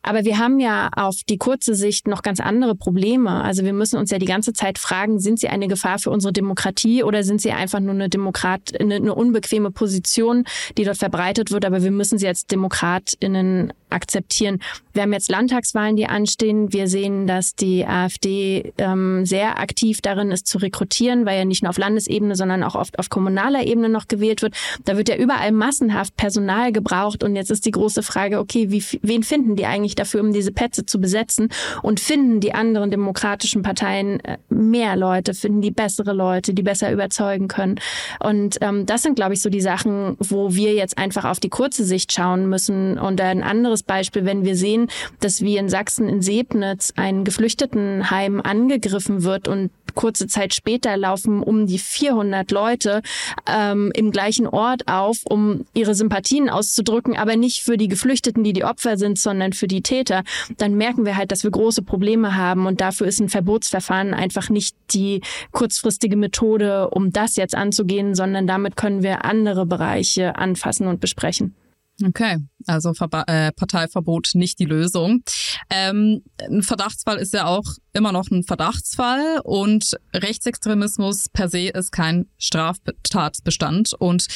Aber 0.02 0.24
wir 0.24 0.38
haben 0.38 0.60
ja 0.60 0.88
auf 0.94 1.16
die 1.28 1.36
kurze 1.36 1.74
Sicht 1.74 2.06
noch 2.06 2.22
ganz 2.22 2.38
andere 2.38 2.76
Probleme. 2.76 3.42
Also 3.42 3.64
wir 3.64 3.72
müssen 3.72 3.98
uns 3.98 4.12
ja 4.12 4.18
die 4.18 4.26
ganze 4.26 4.52
Zeit 4.52 4.78
fragen, 4.78 5.18
sind 5.18 5.40
sie 5.40 5.48
eine 5.48 5.66
Gefahr 5.66 5.98
für 5.98 6.10
unsere 6.10 6.32
Demokratie 6.32 7.02
oder 7.02 7.24
sind 7.24 7.40
sie 7.40 7.50
einfach 7.50 7.80
nur 7.80 7.94
eine 7.94 8.08
Demokrat, 8.08 8.80
eine, 8.80 8.94
eine 8.96 9.14
unbequeme 9.14 9.72
Position, 9.72 10.44
die 10.78 10.84
dort 10.84 10.96
verbreitet 10.96 11.50
wird, 11.50 11.64
aber 11.64 11.82
wir 11.82 11.90
müssen 11.90 12.18
sie 12.18 12.28
als 12.28 12.46
DemokratInnen 12.46 13.72
akzeptieren. 13.90 14.60
Wir 14.92 15.02
haben 15.02 15.12
jetzt 15.12 15.28
Landtagswahlen, 15.28 15.96
die 15.96 16.06
anstehen. 16.06 16.72
Wir 16.72 16.88
sehen, 16.88 17.26
dass 17.26 17.54
die 17.54 17.84
AfD 17.86 18.72
ähm, 18.78 19.26
sehr 19.26 19.58
aktiv 19.58 20.00
darin 20.00 20.30
ist 20.30 20.46
zu 20.46 20.58
rekrutieren, 20.58 21.26
weil 21.26 21.38
ja 21.38 21.44
nicht 21.44 21.62
nur 21.62 21.70
auf 21.70 21.78
Landesebene, 21.78 22.34
sondern 22.36 22.62
auch 22.62 22.74
oft 22.74 22.98
auf 22.98 23.10
kommunaler 23.10 23.66
Ebene 23.66 23.88
noch 23.88 24.08
gewählt 24.08 24.42
wird. 24.42 24.54
Da 24.84 24.96
wird 24.96 25.08
ja 25.08 25.16
überall 25.16 25.52
massenhaft 25.52 26.16
Personal 26.16 26.72
gebraucht 26.72 27.22
und 27.22 27.36
jetzt 27.36 27.50
ist 27.50 27.66
die 27.66 27.70
große 27.72 28.02
Frage, 28.02 28.38
okay, 28.46 28.70
wie, 28.70 28.82
wen 29.02 29.22
finden 29.22 29.56
die 29.56 29.66
eigentlich 29.66 29.96
dafür, 29.96 30.20
um 30.20 30.32
diese 30.32 30.52
Plätze 30.52 30.86
zu 30.86 31.00
besetzen? 31.00 31.48
Und 31.82 32.00
finden 32.00 32.40
die 32.40 32.54
anderen 32.54 32.90
demokratischen 32.90 33.62
Parteien 33.62 34.20
äh, 34.20 34.38
mehr 34.48 34.96
Leute, 34.96 35.34
finden 35.34 35.60
die 35.60 35.70
bessere 35.72 36.12
Leute, 36.12 36.54
die 36.54 36.62
besser 36.62 36.92
überzeugen 36.92 37.48
können? 37.48 37.80
Und 38.20 38.58
ähm, 38.60 38.86
das 38.86 39.02
sind, 39.02 39.16
glaube 39.16 39.34
ich, 39.34 39.42
so 39.42 39.50
die 39.50 39.60
Sachen, 39.60 40.16
wo 40.20 40.54
wir 40.54 40.74
jetzt 40.74 40.96
einfach 40.98 41.24
auf 41.24 41.40
die 41.40 41.48
kurze 41.48 41.84
Sicht 41.84 42.12
schauen 42.12 42.48
müssen. 42.48 42.98
Und 42.98 43.20
ein 43.20 43.42
anderes 43.42 43.82
Beispiel, 43.82 44.24
wenn 44.24 44.44
wir 44.44 44.56
sehen, 44.56 44.88
dass 45.20 45.42
wie 45.42 45.56
in 45.56 45.68
Sachsen 45.68 46.08
in 46.08 46.22
Sebnitz 46.22 46.92
ein 46.96 47.24
Geflüchtetenheim 47.24 48.40
angegriffen 48.40 49.24
wird 49.24 49.48
und 49.48 49.70
kurze 49.96 50.28
Zeit 50.28 50.54
später 50.54 50.96
laufen 50.96 51.42
um 51.42 51.66
die 51.66 51.80
400 51.80 52.48
Leute 52.52 53.02
ähm, 53.48 53.90
im 53.96 54.12
gleichen 54.12 54.46
Ort 54.46 54.86
auf, 54.86 55.22
um 55.28 55.64
ihre 55.74 55.96
Sympathien 55.96 56.48
auszudrücken, 56.48 57.16
aber 57.16 57.34
nicht 57.34 57.62
für 57.62 57.76
die 57.76 57.88
Geflüchteten, 57.88 58.44
die 58.44 58.52
die 58.52 58.64
Opfer 58.64 58.96
sind, 58.96 59.18
sondern 59.18 59.52
für 59.52 59.66
die 59.66 59.82
Täter, 59.82 60.22
dann 60.58 60.74
merken 60.74 61.04
wir 61.04 61.16
halt, 61.16 61.32
dass 61.32 61.42
wir 61.42 61.50
große 61.50 61.82
Probleme 61.82 62.36
haben 62.36 62.66
und 62.66 62.80
dafür 62.80 63.08
ist 63.08 63.18
ein 63.18 63.28
Verbotsverfahren 63.28 64.14
einfach 64.14 64.50
nicht 64.50 64.76
die 64.92 65.22
kurzfristige 65.50 66.16
Methode, 66.16 66.90
um 66.90 67.10
das 67.10 67.34
jetzt 67.34 67.56
anzugehen, 67.56 68.14
sondern 68.14 68.46
damit 68.46 68.76
können 68.76 69.02
wir 69.02 69.24
andere 69.24 69.66
Bereiche 69.66 70.36
anfassen 70.36 70.86
und 70.86 71.00
besprechen. 71.00 71.54
Okay, 72.04 72.36
also 72.66 72.92
Verba 72.92 73.24
äh, 73.26 73.52
Parteiverbot 73.52 74.32
nicht 74.34 74.58
die 74.58 74.66
Lösung. 74.66 75.22
Ähm, 75.70 76.22
ein 76.38 76.62
Verdachtsfall 76.62 77.16
ist 77.16 77.32
ja 77.32 77.46
auch 77.46 77.64
immer 77.94 78.12
noch 78.12 78.30
ein 78.30 78.42
Verdachtsfall 78.42 79.40
und 79.44 79.96
Rechtsextremismus 80.14 81.30
per 81.30 81.48
se 81.48 81.68
ist 81.68 81.92
kein 81.92 82.26
Straftatbestand. 82.36 83.94
Und 83.94 84.26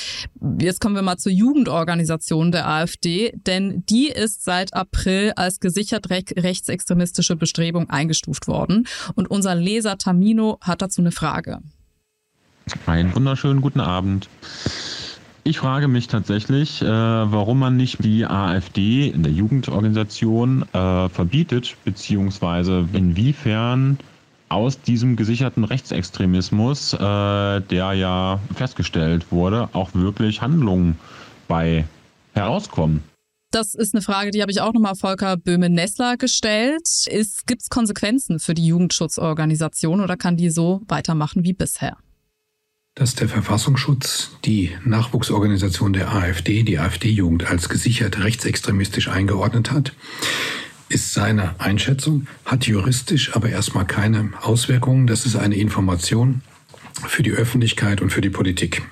jetzt 0.58 0.80
kommen 0.80 0.94
wir 0.94 1.02
mal 1.02 1.18
zur 1.18 1.32
Jugendorganisation 1.32 2.50
der 2.50 2.66
AfD, 2.66 3.32
denn 3.46 3.84
die 3.90 4.08
ist 4.08 4.42
seit 4.42 4.72
April 4.72 5.32
als 5.36 5.60
gesichert 5.60 6.08
re 6.08 6.22
rechtsextremistische 6.36 7.36
Bestrebung 7.36 7.90
eingestuft 7.90 8.48
worden. 8.48 8.86
Und 9.14 9.30
unser 9.30 9.54
Leser 9.54 9.98
Tamino 9.98 10.58
hat 10.62 10.80
dazu 10.80 11.02
eine 11.02 11.12
Frage. 11.12 11.58
Einen 12.86 13.14
wunderschönen 13.14 13.60
guten 13.60 13.80
Abend. 13.80 14.30
Ich 15.50 15.58
frage 15.58 15.88
mich 15.88 16.06
tatsächlich, 16.06 16.80
äh, 16.80 16.86
warum 16.86 17.58
man 17.58 17.76
nicht 17.76 18.04
die 18.04 18.24
AfD 18.24 19.08
in 19.08 19.24
der 19.24 19.32
Jugendorganisation 19.32 20.62
äh, 20.72 21.08
verbietet, 21.08 21.76
beziehungsweise 21.84 22.86
inwiefern 22.92 23.98
aus 24.48 24.80
diesem 24.80 25.16
gesicherten 25.16 25.64
Rechtsextremismus, 25.64 26.92
äh, 26.92 26.98
der 26.98 27.94
ja 27.94 28.38
festgestellt 28.54 29.32
wurde, 29.32 29.68
auch 29.72 29.92
wirklich 29.92 30.40
Handlungen 30.40 30.96
bei 31.48 31.84
herauskommen. 32.32 33.02
Das 33.50 33.74
ist 33.74 33.92
eine 33.92 34.02
Frage, 34.02 34.30
die 34.30 34.42
habe 34.42 34.52
ich 34.52 34.60
auch 34.60 34.72
nochmal 34.72 34.94
Volker 34.94 35.36
Böhme-Nessler 35.36 36.16
gestellt. 36.16 37.08
Gibt 37.48 37.62
es 37.62 37.70
Konsequenzen 37.70 38.38
für 38.38 38.54
die 38.54 38.68
Jugendschutzorganisation 38.68 40.00
oder 40.00 40.16
kann 40.16 40.36
die 40.36 40.50
so 40.50 40.82
weitermachen 40.86 41.42
wie 41.42 41.54
bisher? 41.54 41.96
Dass 42.94 43.14
der 43.14 43.28
Verfassungsschutz 43.28 44.32
die 44.44 44.72
Nachwuchsorganisation 44.84 45.92
der 45.92 46.12
AfD, 46.12 46.62
die 46.62 46.78
AfD-Jugend, 46.78 47.46
als 47.46 47.68
gesichert 47.68 48.22
rechtsextremistisch 48.22 49.08
eingeordnet 49.08 49.70
hat, 49.70 49.92
ist 50.88 51.14
seine 51.14 51.58
Einschätzung, 51.60 52.26
hat 52.44 52.66
juristisch 52.66 53.34
aber 53.36 53.48
erstmal 53.48 53.86
keine 53.86 54.32
Auswirkungen. 54.42 55.06
Das 55.06 55.24
ist 55.24 55.36
eine 55.36 55.54
Information 55.54 56.42
für 57.06 57.22
die 57.22 57.30
Öffentlichkeit 57.30 58.00
und 58.00 58.10
für 58.10 58.20
die 58.20 58.30
Politik. 58.30 58.82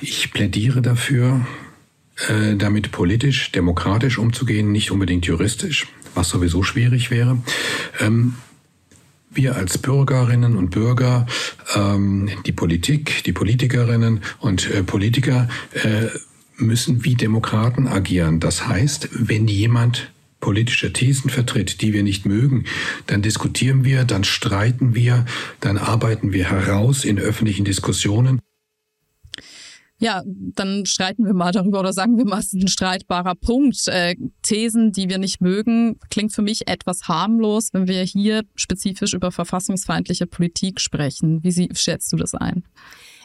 Ich 0.00 0.32
plädiere 0.32 0.80
dafür, 0.80 1.44
äh, 2.28 2.56
damit 2.56 2.92
politisch, 2.92 3.52
demokratisch 3.52 4.18
umzugehen, 4.18 4.70
nicht 4.70 4.90
unbedingt 4.90 5.26
juristisch, 5.26 5.88
was 6.14 6.28
sowieso 6.28 6.62
schwierig 6.62 7.10
wäre. 7.10 7.38
Wir 9.34 9.56
als 9.56 9.78
Bürgerinnen 9.78 10.56
und 10.56 10.70
Bürger, 10.70 11.26
ähm, 11.74 12.28
die 12.46 12.52
Politik, 12.52 13.24
die 13.24 13.32
Politikerinnen 13.32 14.20
und 14.40 14.70
äh, 14.70 14.82
Politiker 14.82 15.48
äh, 15.72 16.08
müssen 16.56 17.04
wie 17.04 17.14
Demokraten 17.14 17.88
agieren. 17.88 18.40
Das 18.40 18.66
heißt, 18.66 19.08
wenn 19.12 19.48
jemand 19.48 20.12
politische 20.40 20.92
Thesen 20.92 21.30
vertritt, 21.30 21.80
die 21.80 21.92
wir 21.92 22.02
nicht 22.02 22.26
mögen, 22.26 22.64
dann 23.06 23.22
diskutieren 23.22 23.84
wir, 23.84 24.04
dann 24.04 24.24
streiten 24.24 24.94
wir, 24.94 25.24
dann 25.60 25.78
arbeiten 25.78 26.32
wir 26.32 26.50
heraus 26.50 27.04
in 27.04 27.18
öffentlichen 27.18 27.64
Diskussionen. 27.64 28.40
Ja, 30.02 30.24
dann 30.26 30.84
streiten 30.84 31.24
wir 31.26 31.32
mal 31.32 31.52
darüber 31.52 31.78
oder 31.78 31.92
sagen 31.92 32.18
wir 32.18 32.24
mal, 32.24 32.40
es 32.40 32.52
ist 32.52 32.60
ein 32.60 32.66
streitbarer 32.66 33.36
Punkt. 33.36 33.86
Äh, 33.86 34.16
Thesen, 34.42 34.90
die 34.90 35.08
wir 35.08 35.18
nicht 35.18 35.40
mögen, 35.40 36.00
klingt 36.10 36.32
für 36.32 36.42
mich 36.42 36.66
etwas 36.66 37.06
harmlos, 37.06 37.68
wenn 37.72 37.86
wir 37.86 38.02
hier 38.02 38.42
spezifisch 38.56 39.14
über 39.14 39.30
verfassungsfeindliche 39.30 40.26
Politik 40.26 40.80
sprechen. 40.80 41.44
Wie 41.44 41.68
schätzt 41.72 42.12
du 42.12 42.16
das 42.16 42.34
ein? 42.34 42.64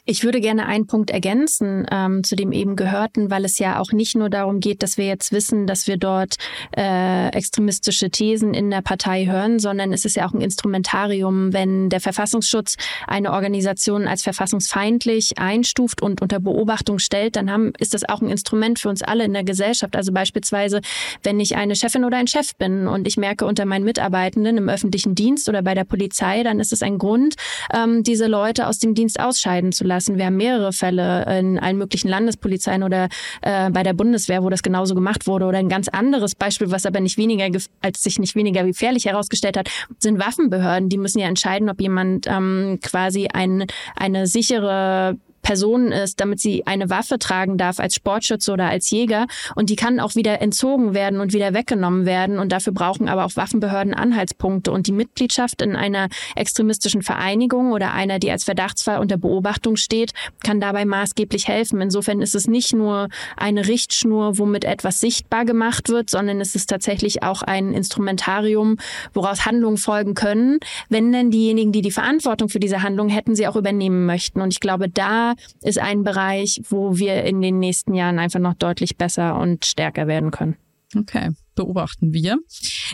Ich 0.10 0.24
würde 0.24 0.40
gerne 0.40 0.68
einen 0.68 0.88
Punkt 0.88 1.12
ergänzen 1.12 1.86
ähm, 1.92 2.24
zu 2.24 2.38
dem 2.38 2.54
eben 2.54 2.78
Gehörten, 2.78 3.30
weil 3.30 3.44
es 3.44 3.60
ja 3.60 3.78
auch 3.78 3.92
nicht 3.92 4.16
nur 4.16 4.30
darum 4.30 4.62
geht, 4.62 4.82
dass 4.82 4.98
wir 4.98 5.06
jetzt 5.06 5.34
wissen, 5.34 5.68
dass 5.68 5.86
wir 5.86 5.98
dort 5.98 6.38
äh, 6.78 7.28
extremistische 7.34 8.10
Thesen 8.10 8.54
in 8.54 8.72
der 8.72 8.82
Partei 8.82 9.26
hören, 9.26 9.60
sondern 9.60 9.92
es 9.92 10.06
ist 10.06 10.16
ja 10.16 10.26
auch 10.26 10.34
ein 10.34 10.40
Instrumentarium, 10.40 11.52
wenn 11.52 11.90
der 11.90 12.00
Verfassungsschutz 12.00 12.78
eine 13.06 13.34
Organisation 13.34 14.08
als 14.08 14.24
verfassungsfeindlich 14.24 15.40
einstuft 15.40 16.02
und 16.02 16.22
unter 16.22 16.40
Beobachtung 16.40 17.00
stellt, 17.00 17.36
dann 17.36 17.52
haben, 17.52 17.74
ist 17.78 17.94
das 17.94 18.08
auch 18.08 18.22
ein 18.22 18.30
Instrument 18.30 18.80
für 18.80 18.88
uns 18.88 19.02
alle 19.02 19.26
in 19.26 19.34
der 19.34 19.44
Gesellschaft. 19.44 19.98
Also 19.98 20.14
beispielsweise, 20.14 20.80
wenn 21.24 21.42
ich 21.42 21.58
eine 21.58 21.76
Chefin 21.76 22.06
oder 22.06 22.16
ein 22.16 22.28
Chef 22.28 22.56
bin 22.56 22.88
und 22.88 23.10
ich 23.10 23.18
merke 23.18 23.46
unter 23.46 23.66
meinen 23.66 23.84
Mitarbeitenden 23.84 24.58
im 24.58 24.70
öffentlichen 24.70 25.16
Dienst 25.16 25.50
oder 25.50 25.64
bei 25.64 25.74
der 25.74 25.84
Polizei, 25.84 26.44
dann 26.44 26.62
ist 26.62 26.72
es 26.72 26.82
ein 26.82 26.98
Grund, 26.98 27.36
ähm, 27.74 28.04
diese 28.04 28.28
Leute 28.28 28.68
aus 28.68 28.80
dem 28.80 28.94
Dienst 28.96 29.20
ausscheiden 29.20 29.74
zu 29.74 29.84
lassen 29.84 29.97
lassen. 29.98 30.18
Wir 30.18 30.28
haben 30.28 30.38
mehrere 30.38 30.72
Fälle 30.74 31.26
in 31.40 31.60
allen 31.60 31.78
möglichen 31.78 32.08
Landespolizeien 32.08 32.84
oder 32.84 33.10
äh, 33.42 33.70
bei 33.72 33.84
der 33.84 33.94
Bundeswehr, 33.94 34.44
wo 34.44 34.50
das 34.50 34.62
genauso 34.62 34.94
gemacht 34.94 35.28
wurde. 35.28 35.46
Oder 35.46 35.58
ein 35.58 35.70
ganz 35.70 35.88
anderes 35.88 36.36
Beispiel, 36.36 36.72
was 36.72 36.86
aber 36.86 37.00
nicht 37.00 37.18
weniger 37.18 37.48
als 37.82 38.04
sich 38.04 38.20
nicht 38.20 38.36
weniger 38.36 38.64
gefährlich 38.64 39.06
herausgestellt 39.06 39.58
hat, 39.58 39.70
sind 40.00 40.20
Waffenbehörden. 40.20 40.90
Die 40.90 40.98
müssen 40.98 41.20
ja 41.20 41.28
entscheiden, 41.28 41.70
ob 41.70 41.82
jemand 41.82 42.28
ähm, 42.28 42.80
quasi 42.84 43.28
ein, 43.34 43.66
eine 43.96 44.28
sichere 44.28 45.18
Person 45.42 45.92
ist, 45.92 46.20
damit 46.20 46.40
sie 46.40 46.66
eine 46.68 46.90
Waffe 46.90 47.20
tragen 47.20 47.58
darf 47.58 47.80
als 47.80 47.96
Sportschütze 47.96 48.52
oder 48.52 48.70
als 48.70 48.90
Jäger. 48.90 49.28
Und 49.56 49.70
die 49.70 49.76
kann 49.76 50.00
auch 50.00 50.16
wieder 50.16 50.42
entzogen 50.42 50.94
werden 50.94 51.20
und 51.20 51.34
wieder 51.34 51.54
weggenommen 51.54 52.06
werden. 52.06 52.40
Und 52.40 52.52
dafür 52.52 52.74
brauchen 52.74 53.08
aber 53.08 53.26
auch 53.26 53.36
Waffenbehörden 53.36 53.94
Anhaltspunkte. 53.94 54.72
Und 54.72 54.88
die 54.88 54.92
Mitgliedschaft 54.92 55.62
in 55.62 55.76
einer 55.76 56.10
extremistischen 56.36 57.02
Vereinigung 57.02 57.72
oder 57.72 57.94
einer, 57.94 58.20
die 58.20 58.32
als 58.32 58.44
Verdachtsfall 58.44 59.00
unter 59.00 59.18
Beobachtung 59.18 59.76
steht, 59.76 60.12
kann 60.44 60.60
dabei 60.60 60.86
maßgeblich 60.86 61.48
helfen. 61.48 61.82
Insofern 61.82 62.22
ist 62.22 62.36
es 62.36 62.48
nicht 62.48 62.74
nur 62.74 63.10
eine 63.36 63.68
Richtschnur, 63.68 64.38
womit 64.38 64.66
etwas 64.66 65.00
sichtbar 65.00 65.46
gemacht 65.46 65.90
wird, 65.90 66.10
sondern 66.10 66.42
es 66.42 66.56
ist 66.56 66.70
tatsächlich 66.70 67.24
auch 67.24 67.42
ein 67.42 67.74
Instrumentarium, 67.74 68.78
woraus 69.14 69.46
Handlungen 69.46 69.78
folgen 69.78 70.14
können, 70.14 70.60
wenn 70.90 71.12
denn 71.12 71.32
diejenigen, 71.32 71.72
die 71.72 71.82
die 71.82 71.92
Verantwortung 71.92 72.50
für 72.50 72.60
diese 72.60 72.84
Handlung 72.84 73.10
hätten, 73.10 73.36
sie 73.36 73.48
auch 73.48 73.56
übernehmen 73.56 74.06
möchten. 74.06 74.42
Und 74.42 74.52
ich 74.52 74.60
glaube, 74.60 74.90
da 74.90 75.27
ist 75.62 75.80
ein 75.80 76.04
Bereich, 76.04 76.62
wo 76.70 76.98
wir 76.98 77.24
in 77.24 77.42
den 77.42 77.60
nächsten 77.60 77.94
Jahren 77.94 78.20
einfach 78.20 78.40
noch 78.40 78.54
deutlich 78.54 78.98
besser 78.98 79.40
und 79.40 79.66
stärker 79.66 80.08
werden 80.08 80.32
können. 80.32 80.58
Okay, 80.96 81.32
beobachten 81.56 82.14
wir. 82.14 82.38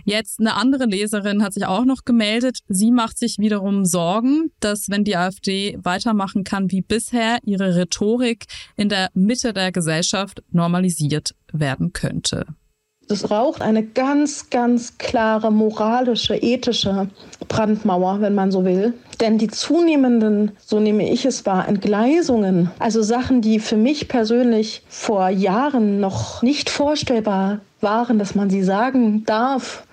Jetzt 0.04 0.40
eine 0.40 0.56
andere 0.56 0.86
Leserin 0.86 1.44
hat 1.44 1.54
sich 1.54 1.66
auch 1.66 1.86
noch 1.86 2.06
gemeldet. 2.06 2.60
Sie 2.68 2.92
macht 2.92 3.20
sich 3.20 3.38
wiederum 3.38 3.86
Sorgen, 3.86 4.52
dass 4.60 4.90
wenn 4.90 5.04
die 5.04 5.16
AfD 5.16 5.78
weitermachen 5.84 6.44
kann 6.44 6.72
wie 6.72 6.82
bisher, 6.82 7.38
ihre 7.44 7.76
Rhetorik 7.76 8.46
in 8.76 8.90
der 8.90 9.10
Mitte 9.14 9.54
der 9.54 9.72
Gesellschaft 9.72 10.42
normalisiert 10.52 11.36
werden 11.52 11.94
könnte. 11.94 12.48
Es 13.10 13.24
braucht 13.24 13.62
eine 13.62 13.84
ganz, 13.84 14.50
ganz 14.50 14.98
klare 14.98 15.52
moralische, 15.52 16.36
ethische 16.36 17.10
Brandmauer, 17.48 18.22
wenn 18.22 18.34
man 18.34 18.52
so 18.52 18.64
will. 18.64 18.94
Denn 19.20 19.38
die 19.38 19.50
zunehmenden, 19.50 20.52
so 20.66 20.80
nehme 20.80 21.10
ich 21.10 21.26
es 21.26 21.46
wahr, 21.46 21.68
Entgleisungen, 21.68 22.72
also 22.80 23.02
Sachen, 23.02 23.42
die 23.42 23.60
für 23.60 23.78
mich 23.78 24.08
persönlich 24.08 24.84
vor 24.88 25.30
Jahren 25.30 26.00
noch 26.00 26.42
nicht 26.42 26.70
vorstellbar 26.70 27.60
waren, 27.82 28.20
dass 28.20 28.36
man 28.36 28.50
sie 28.50 28.64
sagen 28.64 29.26
darf, 29.26 29.86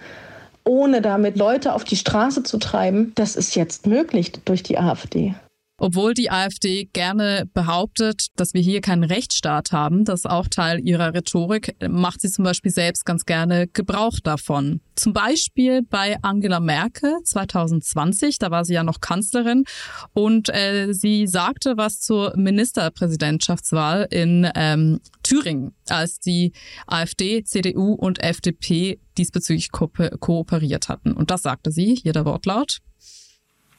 ohne 0.65 1.03
damit 1.03 1.37
Leute 1.37 1.75
auf 1.75 1.85
die 1.85 1.97
Straße 1.97 2.43
zu 2.45 2.59
treiben, 2.59 3.13
das 3.17 3.35
ist 3.37 3.57
jetzt 3.57 3.87
möglich 3.87 4.33
durch 4.45 4.63
die 4.63 4.79
AfD. 4.79 5.35
Obwohl 5.83 6.13
die 6.13 6.31
AfD 6.31 6.91
gerne 6.93 7.49
behauptet, 7.55 8.27
dass 8.37 8.53
wir 8.53 8.61
hier 8.61 8.83
keinen 8.83 9.03
Rechtsstaat 9.03 9.73
haben, 9.73 10.05
das 10.05 10.21
ist 10.21 10.27
auch 10.27 10.47
Teil 10.47 10.79
ihrer 10.87 11.15
Rhetorik, 11.15 11.75
macht 11.89 12.21
sie 12.21 12.31
zum 12.31 12.45
Beispiel 12.45 12.71
selbst 12.71 13.07
ganz 13.07 13.25
gerne 13.25 13.67
Gebrauch 13.67 14.21
davon. 14.21 14.83
Zum 14.95 15.15
Beispiel 15.15 15.81
bei 15.81 16.19
Angela 16.21 16.61
Merkel 16.61 17.15
2020, 17.25 18.39
da 18.39 18.51
war 18.51 18.67
sie 18.67 18.75
ja 18.75 18.85
noch 18.85 19.01
Kanzlerin 19.01 19.65
und 20.13 20.51
äh, 20.51 20.93
sie 20.93 21.27
sagte 21.27 21.79
was 21.79 22.01
zur 22.01 22.37
Ministerpräsidentschaftswahl 22.37 24.07
in 24.11 24.51
ähm, 24.55 25.01
Thüringen, 25.23 25.73
als 25.89 26.19
die 26.19 26.53
AfD, 26.87 27.43
CDU 27.43 27.95
und 27.95 28.23
FDP 28.23 29.01
diesbezüglich 29.17 29.73
ko 29.73 29.91
kooperiert 30.21 30.91
hatten. 30.91 31.13
Und 31.13 31.31
das 31.31 31.41
sagte 31.41 31.71
sie, 31.71 31.95
hier 31.95 32.13
der 32.13 32.27
Wortlaut 32.27 32.81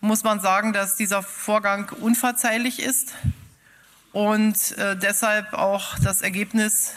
muss 0.01 0.23
man 0.23 0.39
sagen, 0.39 0.73
dass 0.73 0.95
dieser 0.95 1.21
Vorgang 1.21 1.89
unverzeihlich 2.01 2.81
ist 2.81 3.13
und 4.11 4.77
äh, 4.77 4.97
deshalb 4.97 5.53
auch 5.53 5.97
das 5.99 6.21
Ergebnis 6.21 6.95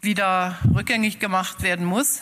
wieder 0.00 0.56
rückgängig 0.72 1.18
gemacht 1.18 1.62
werden 1.62 1.84
muss. 1.84 2.20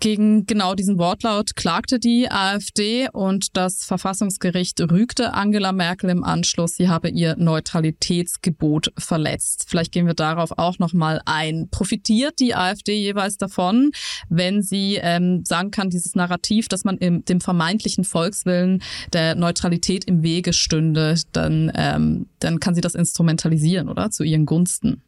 Gegen 0.00 0.46
genau 0.46 0.74
diesen 0.74 0.96
Wortlaut 0.98 1.56
klagte 1.56 1.98
die 1.98 2.30
AfD 2.30 3.08
und 3.12 3.56
das 3.56 3.84
Verfassungsgericht 3.84 4.80
rügte 4.80 5.34
Angela 5.34 5.72
Merkel 5.72 6.10
im 6.10 6.22
Anschluss, 6.22 6.76
sie 6.76 6.88
habe 6.88 7.08
ihr 7.08 7.34
Neutralitätsgebot 7.36 8.92
verletzt. 8.96 9.64
Vielleicht 9.66 9.90
gehen 9.90 10.06
wir 10.06 10.14
darauf 10.14 10.56
auch 10.56 10.78
nochmal 10.78 11.20
ein. 11.24 11.68
Profitiert 11.70 12.38
die 12.38 12.54
AfD 12.54 12.94
jeweils 12.94 13.38
davon, 13.38 13.90
wenn 14.28 14.62
sie 14.62 15.00
ähm, 15.02 15.44
sagen 15.44 15.72
kann, 15.72 15.90
dieses 15.90 16.14
Narrativ, 16.14 16.68
dass 16.68 16.84
man 16.84 16.98
im, 16.98 17.24
dem 17.24 17.40
vermeintlichen 17.40 18.04
Volkswillen 18.04 18.82
der 19.12 19.34
Neutralität 19.34 20.04
im 20.04 20.22
Wege 20.22 20.52
stünde, 20.52 21.16
dann, 21.32 21.72
ähm, 21.74 22.26
dann 22.38 22.60
kann 22.60 22.76
sie 22.76 22.80
das 22.80 22.94
instrumentalisieren, 22.94 23.88
oder? 23.88 24.10
Zu 24.10 24.22
ihren 24.22 24.46
Gunsten. 24.46 25.02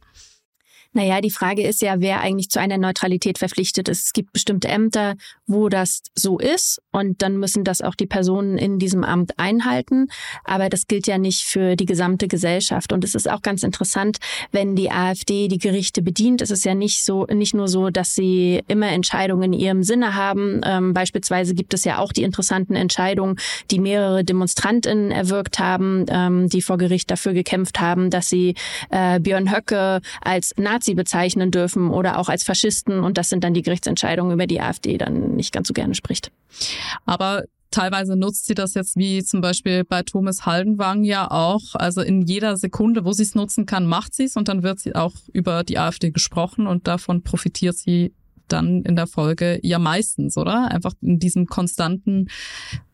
Naja, 0.93 1.21
die 1.21 1.31
Frage 1.31 1.63
ist 1.63 1.83
ja, 1.83 2.01
wer 2.01 2.21
eigentlich 2.21 2.51
zu 2.51 2.59
einer 2.59 2.77
Neutralität 2.77 3.39
verpflichtet 3.39 3.89
ist. 3.89 4.07
Es 4.07 4.13
gibt 4.13 4.33
bestimmte 4.33 4.67
Ämter, 4.67 5.15
wo 5.47 5.69
das 5.69 6.03
so 6.17 6.39
ist 6.39 6.83
und 6.91 7.23
dann 7.23 7.37
müssen 7.37 7.63
das 7.63 7.81
auch 7.81 7.95
die 7.95 8.07
Personen 8.07 8.59
in 8.59 8.81
diesem 8.81 9.05
Amt 9.05 9.39
einhalten. 9.39 10.09
Aber 10.45 10.69
das 10.69 10.89
gilt 10.89 11.07
ja 11.07 11.17
nicht 11.17 11.43
für 11.43 11.77
die 11.77 11.87
gesamte 11.87 12.27
Gesellschaft. 12.27 12.93
Und 12.93 13.05
es 13.05 13.15
ist 13.15 13.31
auch 13.31 13.43
ganz 13.43 13.63
interessant, 13.63 14.19
wenn 14.51 14.75
die 14.75 14.91
AfD 14.91 15.47
die 15.47 15.59
Gerichte 15.59 16.03
bedient. 16.03 16.43
Es 16.43 16.51
ist 16.51 16.65
ja 16.65 16.75
nicht 16.75 17.05
so, 17.05 17.25
nicht 17.27 17.55
nur 17.55 17.69
so, 17.69 17.91
dass 17.91 18.17
sie 18.17 18.61
immer 18.67 18.89
Entscheidungen 18.89 19.53
in 19.53 19.61
ihrem 19.61 19.83
Sinne 19.85 20.17
haben. 20.17 20.61
Ähm, 20.65 20.93
beispielsweise 20.93 21.55
gibt 21.55 21.73
es 21.73 21.85
ja 21.85 21.99
auch 21.99 22.13
die 22.13 22.25
interessanten 22.25 22.75
Entscheidungen, 22.75 23.37
die 23.71 23.79
mehrere 23.79 24.25
DemonstrantInnen 24.25 25.13
erwirkt 25.13 25.61
haben, 25.61 26.07
ähm, 26.09 26.49
die 26.49 26.63
vor 26.63 26.79
Gericht 26.79 27.13
dafür 27.13 27.33
gekämpft 27.33 27.79
haben, 27.79 28.11
dass 28.11 28.29
sie 28.29 28.57
äh, 28.91 29.21
Björn 29.21 29.55
Höcke 29.55 30.01
als 30.21 30.53
Nazi 30.57 30.80
Nazi 30.81 30.95
bezeichnen 30.95 31.51
dürfen 31.51 31.91
oder 31.91 32.19
auch 32.19 32.29
als 32.29 32.43
Faschisten. 32.43 33.01
Und 33.01 33.19
das 33.19 33.29
sind 33.29 33.45
dann 33.45 33.55
die 33.55 33.63
Gerichtsentscheidungen, 33.63 34.33
über 34.33 34.47
die 34.47 34.61
AfD 34.61 34.97
dann 34.97 35.37
nicht 35.37 35.53
ganz 35.53 35.69
so 35.69 35.75
gerne 35.75 35.95
spricht. 35.95 36.33
Aber 37.05 37.45
Teilweise 37.73 38.17
nutzt 38.17 38.47
sie 38.47 38.55
das 38.55 38.75
jetzt 38.75 38.97
wie 38.97 39.23
zum 39.23 39.41
Beispiel 39.41 39.85
bei 39.85 40.03
Thomas 40.03 40.45
Haldenwang 40.45 41.05
ja 41.05 41.31
auch. 41.31 41.63
Also 41.75 42.01
in 42.01 42.23
jeder 42.23 42.57
Sekunde, 42.57 43.05
wo 43.05 43.13
sie 43.13 43.23
es 43.23 43.37
nutzen 43.37 43.65
kann, 43.65 43.87
macht 43.87 44.13
sie 44.13 44.25
es 44.25 44.35
und 44.35 44.49
dann 44.49 44.65
wird 44.65 44.81
sie 44.81 44.97
auch 44.97 45.13
über 45.33 45.63
die 45.63 45.79
AfD 45.79 46.11
gesprochen 46.11 46.67
und 46.67 46.89
davon 46.89 47.23
profitiert 47.23 47.77
sie 47.77 48.13
dann 48.53 48.83
in 48.83 48.97
der 48.97 49.07
Folge 49.07 49.59
ja 49.63 49.79
meistens, 49.79 50.37
oder? 50.37 50.71
Einfach 50.71 50.93
in 51.01 51.19
diesem 51.19 51.47
konstanten 51.47 52.29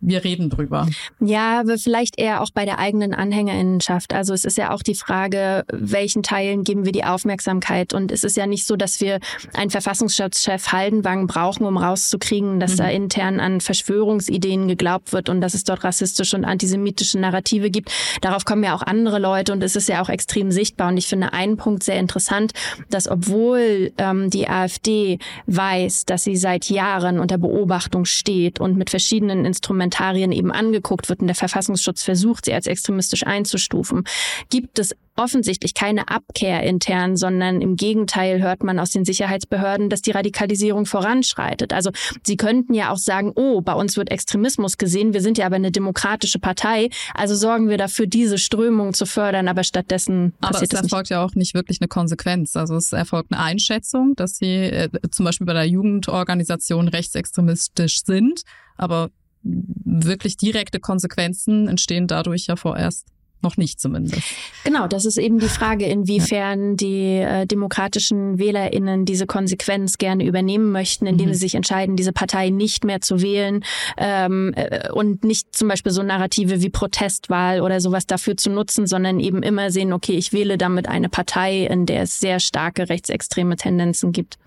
wir 0.07 0.23
reden 0.23 0.51
drüber. 0.51 0.87
Ja, 1.21 1.61
aber 1.61 1.79
vielleicht 1.79 2.19
eher 2.19 2.41
auch 2.41 2.51
bei 2.55 2.65
der 2.65 2.79
eigenen 2.79 3.13
Anhängerinnenschaft. 3.13 4.15
Also 4.15 4.35
es 4.35 4.45
ist 4.45 4.57
ja 4.57 4.71
auch 4.71 4.83
die 4.83 4.95
Frage, 4.95 5.65
welchen 5.73 6.23
Teilen 6.23 6.63
geben 6.63 6.85
wir 6.85 6.93
die 6.93 7.03
Aufmerksamkeit? 7.03 7.93
Und 7.93 8.13
es 8.13 8.23
ist 8.23 8.37
ja 8.37 8.47
nicht 8.47 8.67
so, 8.67 8.77
dass 8.77 9.01
wir 9.01 9.19
einen 9.55 9.71
Verfassungsschutzchef 9.71 10.71
Haldenwang 10.71 11.27
brauchen, 11.27 11.67
um 11.67 11.77
rauszukriegen, 11.77 12.61
dass 12.61 12.75
mhm. 12.75 12.77
da 12.77 12.89
intern 12.89 13.41
an 13.41 13.61
Verschwörungsideen 13.61 14.69
geglaubt 14.69 15.13
wird 15.13 15.29
und 15.29 15.41
dass 15.41 15.55
es 15.55 15.65
dort 15.65 15.83
rassistische 15.83 16.37
und 16.37 16.45
antisemitische 16.45 17.19
Narrative 17.19 17.71
gibt. 17.71 17.91
Darauf 18.21 18.45
kommen 18.45 18.63
ja 18.63 18.77
auch 18.77 18.83
andere 18.83 19.19
Leute 19.19 19.53
und 19.53 19.63
es 19.65 19.75
ist 19.75 19.89
ja 19.89 20.03
auch 20.03 20.09
extrem 20.09 20.53
sichtbar. 20.53 20.89
Und 20.89 20.99
ich 20.99 21.09
finde 21.09 21.33
einen 21.33 21.57
Punkt 21.57 21.83
sehr 21.83 21.99
interessant, 21.99 22.53
dass 22.91 23.09
obwohl 23.09 23.93
ähm, 23.99 24.31
die 24.31 24.49
AfD 24.49 25.19
weiß, 25.47 26.05
dass 26.07 26.25
sie 26.25 26.37
seit 26.37 26.69
Jahren 26.71 27.19
unter 27.19 27.39
Beobachtung 27.39 28.05
steht 28.05 28.61
und 28.61 28.77
mit 28.77 28.91
verschiedenen 28.91 29.45
Instrumentarien 29.45 30.33
eben 30.33 30.53
angeguckt 30.53 31.09
wird. 31.09 31.21
Und 31.21 31.29
der 31.29 31.37
Verfassungsschutz 31.37 32.03
versucht, 32.03 32.45
sie 32.45 32.55
als 32.55 32.67
extremistisch 32.67 33.27
einzustufen, 33.27 34.05
gibt 34.51 34.79
es 34.79 34.95
offensichtlich 35.17 35.75
keine 35.75 36.09
Abkehr 36.09 36.63
intern, 36.63 37.17
sondern 37.17 37.61
im 37.61 37.77
Gegenteil 37.77 38.43
hört 38.43 38.63
man 38.63 38.79
aus 38.79 38.91
den 38.91 39.05
Sicherheitsbehörden, 39.05 39.91
dass 39.91 40.03
die 40.03 40.11
Radikalisierung 40.11 40.87
voranschreitet. 40.87 41.73
Also 41.73 41.91
sie 42.25 42.37
könnten 42.37 42.75
ja 42.75 42.91
auch 42.91 42.99
sagen, 42.99 43.33
oh, 43.35 43.61
bei 43.61 43.73
uns 43.73 43.97
wird 43.97 44.11
Extremismus 44.11 44.79
gesehen, 44.79 45.15
wir 45.15 45.21
sind 45.21 45.39
ja 45.39 45.47
aber 45.47 45.57
eine 45.57 45.73
demokratische 45.73 46.39
Partei, 46.39 46.91
also 47.15 47.35
sorgen 47.35 47.69
wir 47.69 47.79
dafür, 47.79 48.07
diese 48.07 48.39
Strömung 48.39 48.95
zu 48.95 49.07
fördern, 49.07 49.49
aber 49.49 49.65
stattdessen 49.65 50.35
aber 50.41 50.63
es 50.63 50.71
erfolgt 50.71 51.09
ja 51.09 51.25
auch 51.25 51.35
nicht 51.35 51.55
wirklich 51.55 51.81
eine 51.81 51.89
Konsequenz. 51.89 52.57
Also 52.57 52.77
es 52.77 52.93
erfolgt 52.93 53.33
eine 53.33 53.43
Einschätzung, 53.43 54.15
dass 54.17 54.37
sie 54.37 54.55
äh, 54.55 54.89
zum 55.11 55.25
Beispiel 55.25 55.47
bei 55.47 55.53
der 55.53 55.67
Jugendorganisation 55.67 56.89
rechtsextremistisch 56.89 58.03
sind, 58.05 58.43
aber 58.77 59.11
wirklich 59.43 60.37
direkte 60.37 60.81
Konsequenzen 60.81 61.69
entstehen 61.69 62.07
dadurch 62.07 62.47
ja 62.47 62.57
vorerst 62.57 63.07
noch 63.47 63.57
nicht 63.57 63.81
zumindest. 63.81 64.23
Genau, 64.65 64.89
das 64.89 65.05
ist 65.05 65.19
eben 65.19 65.39
die 65.39 65.49
Frage, 65.49 65.87
inwiefern 65.87 66.71
ja. 66.71 66.75
die 66.75 67.17
äh, 67.19 67.47
demokratischen 67.47 68.39
WählerInnen 68.39 69.05
diese 69.05 69.27
Konsequenz 69.27 69.99
gerne 69.99 70.25
übernehmen 70.25 70.73
möchten, 70.73 71.07
indem 71.07 71.29
mhm. 71.29 71.35
sie 71.35 71.41
sich 71.41 71.55
entscheiden, 71.55 71.95
diese 71.95 72.13
Partei 72.13 72.51
nicht 72.51 72.85
mehr 72.85 73.01
zu 73.01 73.23
wählen 73.23 73.65
ähm, 73.97 74.53
äh, 74.57 74.91
und 74.91 75.23
nicht 75.23 75.55
zum 75.55 75.69
Beispiel 75.69 75.93
so 75.93 76.03
Narrative 76.03 76.61
wie 76.61 76.71
Protestwahl 76.71 77.61
oder 77.61 77.81
sowas 77.81 78.07
dafür 78.07 78.37
zu 78.37 78.51
nutzen, 78.51 78.89
sondern 78.89 79.21
eben 79.21 79.45
immer 79.45 79.71
sehen, 79.71 79.93
okay, 79.93 80.15
ich 80.15 80.33
wähle 80.33 80.59
damit 80.59 80.89
eine 80.89 81.09
Partei, 81.09 81.67
in 81.67 81.87
der 81.87 82.03
es 82.03 82.19
sehr 82.19 82.41
starke 82.41 82.89
rechtsextreme 82.89 83.55
Tendenzen 83.55 84.11
gibt. 84.11 84.39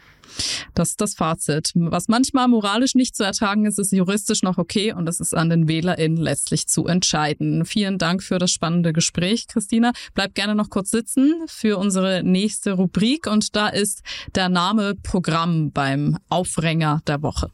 Das 0.73 0.89
ist 0.89 1.01
das 1.01 1.15
Fazit. 1.15 1.71
Was 1.75 2.07
manchmal 2.07 2.47
moralisch 2.47 2.95
nicht 2.95 3.15
zu 3.15 3.23
ertragen 3.23 3.65
ist, 3.65 3.79
ist 3.79 3.91
juristisch 3.91 4.43
noch 4.43 4.57
okay 4.57 4.93
und 4.93 5.07
es 5.07 5.19
ist 5.19 5.35
an 5.35 5.49
den 5.49 5.67
WählerInnen 5.67 6.17
letztlich 6.17 6.67
zu 6.67 6.87
entscheiden. 6.87 7.65
Vielen 7.65 7.97
Dank 7.97 8.23
für 8.23 8.39
das 8.39 8.51
spannende 8.51 8.93
Gespräch, 8.93 9.47
Christina. 9.47 9.91
Bleib 10.13 10.35
gerne 10.35 10.55
noch 10.55 10.69
kurz 10.69 10.91
sitzen 10.91 11.43
für 11.47 11.77
unsere 11.77 12.23
nächste 12.23 12.73
Rubrik 12.73 13.27
und 13.27 13.55
da 13.55 13.67
ist 13.67 14.01
der 14.35 14.49
Name 14.49 14.95
Programm 14.95 15.71
beim 15.71 16.17
Aufränger 16.29 17.01
der 17.07 17.21
Woche. 17.21 17.51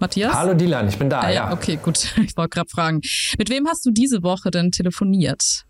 Matthias? 0.00 0.34
Hallo 0.34 0.54
Dilan, 0.54 0.88
ich 0.88 0.98
bin 0.98 1.10
da, 1.10 1.20
ah, 1.20 1.28
ja. 1.28 1.34
ja. 1.34 1.52
Okay, 1.52 1.78
gut. 1.82 2.14
Ich 2.24 2.36
wollte 2.36 2.50
gerade 2.50 2.68
fragen. 2.68 3.00
Mit 3.38 3.50
wem 3.50 3.66
hast 3.68 3.84
du 3.84 3.90
diese 3.90 4.22
Woche 4.22 4.50
denn 4.50 4.70
telefoniert? 4.70 5.64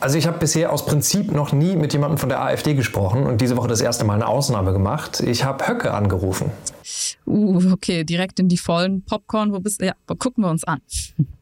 Also 0.00 0.18
ich 0.18 0.26
habe 0.26 0.38
bisher 0.38 0.72
aus 0.72 0.84
Prinzip 0.84 1.32
noch 1.32 1.52
nie 1.52 1.76
mit 1.76 1.92
jemandem 1.92 2.18
von 2.18 2.28
der 2.28 2.42
AfD 2.42 2.74
gesprochen 2.74 3.26
und 3.26 3.40
diese 3.40 3.56
Woche 3.56 3.68
das 3.68 3.80
erste 3.80 4.04
Mal 4.04 4.14
eine 4.14 4.26
Ausnahme 4.26 4.72
gemacht. 4.72 5.20
Ich 5.20 5.44
habe 5.44 5.66
Höcke 5.66 5.92
angerufen. 5.92 6.50
Uh, 7.26 7.72
okay, 7.72 8.04
direkt 8.04 8.40
in 8.40 8.48
die 8.48 8.58
vollen 8.58 9.02
Popcorn. 9.04 9.52
Wo 9.52 9.60
bist 9.60 9.80
du? 9.80 9.86
Ja, 9.86 9.94
gucken 10.18 10.44
wir 10.44 10.50
uns 10.50 10.64
an. 10.64 10.80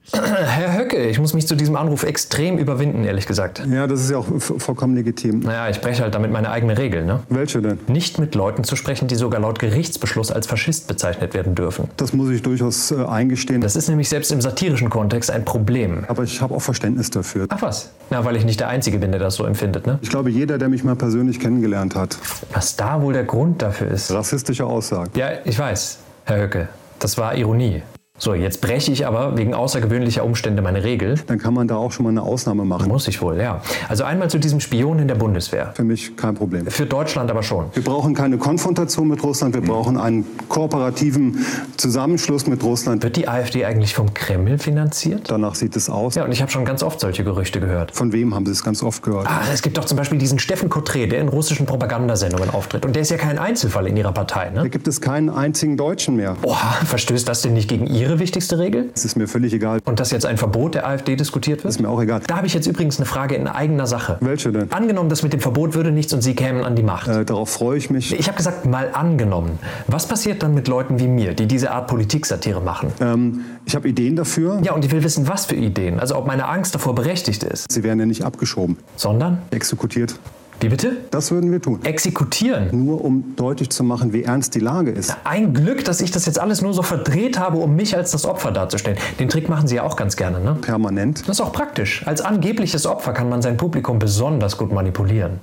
Herr 0.12 0.76
Höcke, 0.76 1.09
ich 1.09 1.20
muss 1.20 1.33
mich 1.33 1.46
zu 1.46 1.55
diesem 1.55 1.76
Anruf 1.76 2.02
extrem 2.02 2.59
überwinden, 2.59 3.05
ehrlich 3.05 3.26
gesagt. 3.26 3.62
Ja, 3.70 3.87
das 3.87 4.00
ist 4.00 4.11
ja 4.11 4.18
auch 4.18 4.26
vollkommen 4.38 4.96
legitim. 4.96 5.40
Naja, 5.40 5.68
ich 5.70 5.81
breche 5.81 6.02
halt 6.02 6.14
damit 6.14 6.33
meine 6.33 6.50
eigene 6.50 6.76
Regel, 6.76 7.05
ne? 7.05 7.20
Welche 7.28 7.62
denn? 7.62 7.78
Nicht 7.87 8.18
mit 8.18 8.35
Leuten 8.35 8.64
zu 8.64 8.74
sprechen, 8.74 9.07
die 9.07 9.14
sogar 9.14 9.40
laut 9.40 9.61
Gerichtsbeschluss 9.61 10.33
als 10.33 10.48
Faschist 10.48 10.88
bezeichnet 10.88 11.35
werden 11.35 11.55
dürfen. 11.55 11.88
Das 11.96 12.12
muss 12.12 12.31
ich 12.31 12.42
durchaus 12.42 12.90
äh, 12.90 13.05
eingestehen. 13.05 13.61
Das 13.61 13.76
ist 13.76 13.88
nämlich 13.88 14.09
selbst 14.09 14.33
im 14.33 14.40
satirischen 14.40 14.90
Kontext 14.90 15.31
ein 15.31 15.44
Problem. 15.44 16.05
Aber 16.09 16.24
ich 16.24 16.40
habe 16.42 16.55
auch 16.55 16.62
Verständnis 16.62 17.11
dafür. 17.11 17.46
Ach 17.50 17.62
was? 17.62 17.90
Na, 18.11 18.24
weil 18.24 18.37
ich 18.37 18.44
nicht 18.44 18.59
der 18.59 18.68
Einzige 18.68 18.98
bin, 18.98 19.12
der 19.12 19.20
das 19.20 19.37
so 19.37 19.44
empfindet, 19.44 19.87
ne? 19.87 19.98
Ich 20.02 20.11
glaube, 20.11 20.31
jeder, 20.31 20.59
der 20.59 20.68
mich 20.68 20.83
mal 20.83 20.96
persönlich 20.96 21.38
kennengelernt 21.38 21.94
hat. 21.94 22.18
Was 22.52 22.74
da 22.74 23.00
wohl 23.02 23.12
der 23.12 23.24
Grund 23.24 23.62
dafür 23.62 23.88
ist? 23.88 24.11
Rassistische 24.11 24.66
Aussagen. 24.66 25.12
Ja, 25.16 25.31
ich 25.45 25.59
weiß, 25.59 25.99
Herr 26.25 26.38
Höcke. 26.38 26.68
Das 26.99 27.16
war 27.18 27.35
Ironie. 27.35 27.83
So, 28.22 28.35
jetzt 28.35 28.61
breche 28.61 28.92
ich 28.92 29.04
aber 29.04 29.37
wegen 29.37 29.52
außergewöhnlicher 29.52 30.24
Umstände 30.24 30.62
meine 30.62 30.85
Regel. 30.85 31.16
Dann 31.26 31.40
kann 31.40 31.54
man 31.54 31.66
da 31.66 31.74
auch 31.74 31.90
schon 31.90 32.04
mal 32.04 32.11
eine 32.11 32.22
Ausnahme 32.22 32.64
machen. 32.64 32.87
Muss 32.87 33.08
ich 33.08 33.20
wohl, 33.20 33.37
ja. 33.38 33.62
Also 33.88 34.04
einmal 34.04 34.30
zu 34.30 34.38
diesem 34.38 34.61
Spion 34.61 35.00
in 35.00 35.08
der 35.08 35.16
Bundeswehr. 35.16 35.72
Für 35.74 35.82
mich 35.82 36.16
kein 36.16 36.37
Problem. 36.37 36.64
Für 36.68 36.87
Deutschland 36.87 37.32
aber 37.32 37.42
schon. 37.42 37.64
Wir 37.74 37.82
brauchen 37.82 38.14
keine 38.14 38.38
Konfrontation 38.38 39.08
mit 39.08 39.24
Russland, 39.24 39.54
wir 39.56 39.62
mhm. 39.62 39.66
brauchen 39.66 39.96
einen 39.98 40.24
kooperativen 40.48 41.44
Zusammenschluss 41.76 42.46
mit 42.46 42.62
Russland. 42.62 43.02
Wird 43.02 43.16
die 43.16 43.26
AfD 43.26 43.64
eigentlich 43.64 43.92
vom 43.92 44.14
Kreml 44.14 44.56
finanziert? 44.56 45.28
Danach 45.28 45.56
sieht 45.56 45.74
es 45.74 45.90
aus. 45.90 46.14
Ja, 46.14 46.24
und 46.24 46.30
ich 46.30 46.42
habe 46.42 46.52
schon 46.52 46.64
ganz 46.64 46.85
oft 46.85 47.00
solche 47.00 47.24
Gerüchte 47.24 47.58
gehört. 47.58 47.90
Von 47.90 48.12
wem 48.12 48.37
haben 48.37 48.46
Sie 48.46 48.52
es 48.52 48.62
ganz 48.62 48.85
oft 48.85 49.02
gehört? 49.02 49.26
Ah, 49.26 49.40
es 49.52 49.62
gibt 49.62 49.78
doch 49.78 49.85
zum 49.85 49.96
Beispiel 49.96 50.18
diesen 50.18 50.38
Steffen 50.38 50.70
Cotré, 50.70 51.08
der 51.08 51.20
in 51.22 51.28
russischen 51.28 51.66
Propagandasendungen 51.66 52.50
auftritt. 52.50 52.87
Und 52.87 52.94
der 52.94 53.02
ist 53.02 53.11
ja 53.11 53.16
kein 53.16 53.40
Einzelfall 53.40 53.88
in 53.88 53.96
Ihrer 53.96 54.12
Partei, 54.12 54.50
ne? 54.50 54.62
Da 54.62 54.68
gibt 54.68 54.87
es 54.87 55.00
keinen 55.00 55.28
einzigen 55.28 55.76
Deutschen 55.76 56.14
mehr. 56.14 56.37
Oha, 56.42 56.85
verstößt 56.85 57.26
das 57.26 57.42
denn 57.42 57.54
nicht 57.54 57.68
gegen 57.68 57.88
Ihre 57.88 58.12
wichtigste 58.18 58.59
Regel? 58.59 58.90
Es 58.94 59.05
ist 59.05 59.16
mir 59.16 59.29
völlig 59.29 59.53
egal. 59.53 59.81
Und 59.85 60.01
dass 60.01 60.11
jetzt 60.11 60.27
ein 60.27 60.37
Verbot 60.38 60.75
der 60.75 60.87
AfD 60.87 61.16
diskutiert 61.16 61.64
wird? 61.64 61.72
Ist 61.72 61.81
mir 61.81 61.88
auch 61.88 62.01
egal. 62.01 62.20
Da 62.27 62.37
habe 62.37 62.46
ich 62.46 62.55
jetzt 62.55 62.66
übrigens 62.66 62.98
eine 62.98 63.07
Frage 63.07 63.35
in 63.35 63.46
eigener 63.46 63.87
Sache. 63.87 64.18
Welche 64.20 64.53
denn? 64.53 64.70
Angenommen, 64.72 65.09
das 65.09 65.22
mit 65.22 65.33
dem 65.33 65.40
Verbot 65.40 65.75
würde 65.75 65.90
nichts 65.90 66.12
und 66.12 66.22
Sie 66.22 66.35
kämen 66.35 66.64
an 66.64 66.77
die 66.77 66.83
Macht. 66.83 67.09
Äh, 67.09 67.25
darauf 67.25 67.51
freue 67.51 67.79
ich 67.79 67.90
mich. 67.90 68.18
Ich 68.18 68.27
habe 68.29 68.37
gesagt, 68.37 68.66
mal 68.66 68.90
angenommen. 68.92 69.59
Was 69.87 70.07
passiert 70.07 70.42
dann 70.42 70.55
mit 70.55 70.68
Leuten 70.68 70.98
wie 70.98 71.09
mir, 71.09 71.35
die 71.35 71.46
diese 71.46 71.70
Art 71.70 71.88
Politik-Satire 71.88 72.61
machen? 72.61 72.92
Ähm, 73.01 73.40
ich 73.64 73.75
habe 73.75 73.88
Ideen 73.88 74.16
dafür. 74.16 74.61
Ja, 74.62 74.72
und 74.72 74.85
ich 74.85 74.90
will 74.90 75.03
wissen, 75.05 75.29
was 75.29 75.46
für 75.46 75.57
Ideen. 75.57 76.01
Also 76.01 76.16
ob 76.16 76.27
meine 76.27 76.48
Angst 76.48 76.75
davor 76.75 76.94
berechtigt 76.94 77.42
ist. 77.42 77.70
Sie 77.70 77.83
werden 77.83 78.01
ja 78.01 78.07
nicht 78.07 78.25
abgeschoben. 78.25 78.77
Sondern? 78.96 79.38
Exekutiert. 79.51 80.14
Wie 80.61 80.69
bitte? 80.69 80.99
Das 81.11 81.31
würden 81.31 81.51
wir 81.51 81.61
tun. 81.61 81.85
Exekutieren? 81.85 82.85
Nur 82.85 83.05
um 83.05 83.35
deutlich 83.37 83.71
zu 83.71 83.83
machen, 83.83 84.12
wie 84.12 84.23
ernst 84.23 84.55
die 84.55 84.61
Lage 84.61 84.91
ist. 84.91 85.17
Ein 85.25 85.55
Glück, 85.55 85.85
dass 85.85 86.01
ich 86.01 86.11
das 86.11 86.27
jetzt 86.27 86.38
alles 86.38 86.62
nur 86.62 86.73
so 86.73 86.83
verdreht 86.83 87.38
habe, 87.38 87.59
um 87.59 87.75
mich 87.75 87.97
als 87.97 88.12
das 88.12 88.25
Opfer 88.25 88.53
darzustellen. 88.53 88.99
Den 89.19 89.29
Trick 89.29 89.49
machen 89.49 89.67
Sie 89.67 89.77
ja 89.77 89.83
auch 89.83 89.97
ganz 89.97 90.17
gerne, 90.17 90.41
ne? 90.41 90.57
Permanent. 90.61 91.21
Das 91.23 91.38
ist 91.38 91.41
auch 91.41 91.53
praktisch. 91.53 92.07
Als 92.07 92.21
angebliches 92.21 92.87
Opfer 92.87 93.12
kann 93.12 93.29
man 93.29 93.43
sein 93.43 93.57
Publikum 93.57 93.99
besonders 93.99 94.57
gut 94.57 94.73
manipulieren. 94.73 95.41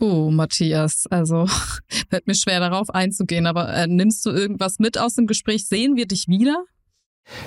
Oh, 0.00 0.30
Matthias, 0.30 1.06
also 1.08 1.46
fällt 2.10 2.26
mir 2.26 2.34
schwer 2.34 2.60
darauf 2.60 2.90
einzugehen, 2.90 3.46
aber 3.46 3.72
äh, 3.72 3.86
nimmst 3.86 4.26
du 4.26 4.30
irgendwas 4.30 4.78
mit 4.78 4.98
aus 4.98 5.14
dem 5.14 5.26
Gespräch? 5.26 5.68
Sehen 5.68 5.94
wir 5.94 6.06
dich 6.06 6.26
wieder? 6.26 6.64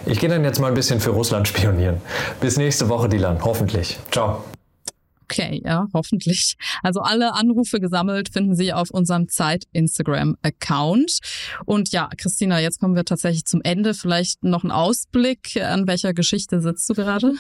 Ich 0.06 0.20
gehe 0.20 0.30
dann 0.30 0.44
jetzt 0.44 0.60
mal 0.60 0.70
ein 0.70 0.74
bisschen 0.74 1.00
für 1.00 1.12
Russland 1.12 1.48
spionieren. 1.48 1.98
Bis 2.42 2.58
nächste 2.58 2.90
Woche, 2.90 3.10
Dylan, 3.10 3.44
hoffentlich. 3.44 4.00
Ciao. 4.12 4.44
Okay, 5.30 5.62
ja, 5.66 5.88
hoffentlich. 5.94 6.56
Also 6.84 7.02
alle 7.02 7.34
Anrufe 7.34 7.82
gesammelt 7.82 8.30
finden 8.32 8.56
Sie 8.56 8.72
auf 8.72 8.92
unserem 8.92 9.28
Zeit-Instagram-Account. 9.28 11.20
Und 11.66 11.92
ja, 11.92 12.10
Christina, 12.18 12.62
jetzt 12.62 12.80
kommen 12.80 12.96
wir 12.96 13.04
tatsächlich 13.04 13.44
zum 13.44 13.62
Ende. 13.62 13.94
Vielleicht 13.94 14.44
noch 14.44 14.64
ein 14.64 14.72
Ausblick. 14.72 15.60
An 15.62 15.86
welcher 15.86 16.14
Geschichte 16.14 16.62
sitzt 16.62 16.90
du 16.90 16.94
gerade? 16.94 17.34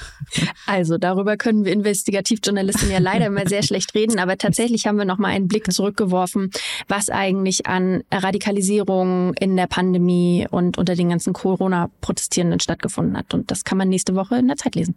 Also 0.65 0.97
darüber 0.97 1.37
können 1.37 1.63
wir 1.63 1.71
Investigativjournalisten 1.71 2.91
ja 2.91 2.99
leider 2.99 3.27
immer 3.27 3.47
sehr 3.47 3.63
schlecht 3.67 3.95
reden, 3.95 4.19
aber 4.19 4.37
tatsächlich 4.37 4.85
haben 4.85 4.97
wir 4.97 5.05
noch 5.05 5.17
mal 5.17 5.29
einen 5.29 5.47
Blick 5.47 5.71
zurückgeworfen, 5.71 6.51
was 6.89 7.09
eigentlich 7.09 7.67
an 7.67 8.03
Radikalisierung 8.11 9.33
in 9.35 9.55
der 9.55 9.67
Pandemie 9.67 10.45
und 10.49 10.77
unter 10.77 10.95
den 10.95 11.07
ganzen 11.09 11.31
Corona-Protestierenden 11.31 12.59
stattgefunden 12.59 13.17
hat. 13.17 13.33
Und 13.33 13.49
das 13.49 13.63
kann 13.63 13.77
man 13.77 13.87
nächste 13.87 14.15
Woche 14.15 14.35
in 14.35 14.47
der 14.47 14.57
Zeit 14.57 14.75
lesen. 14.75 14.95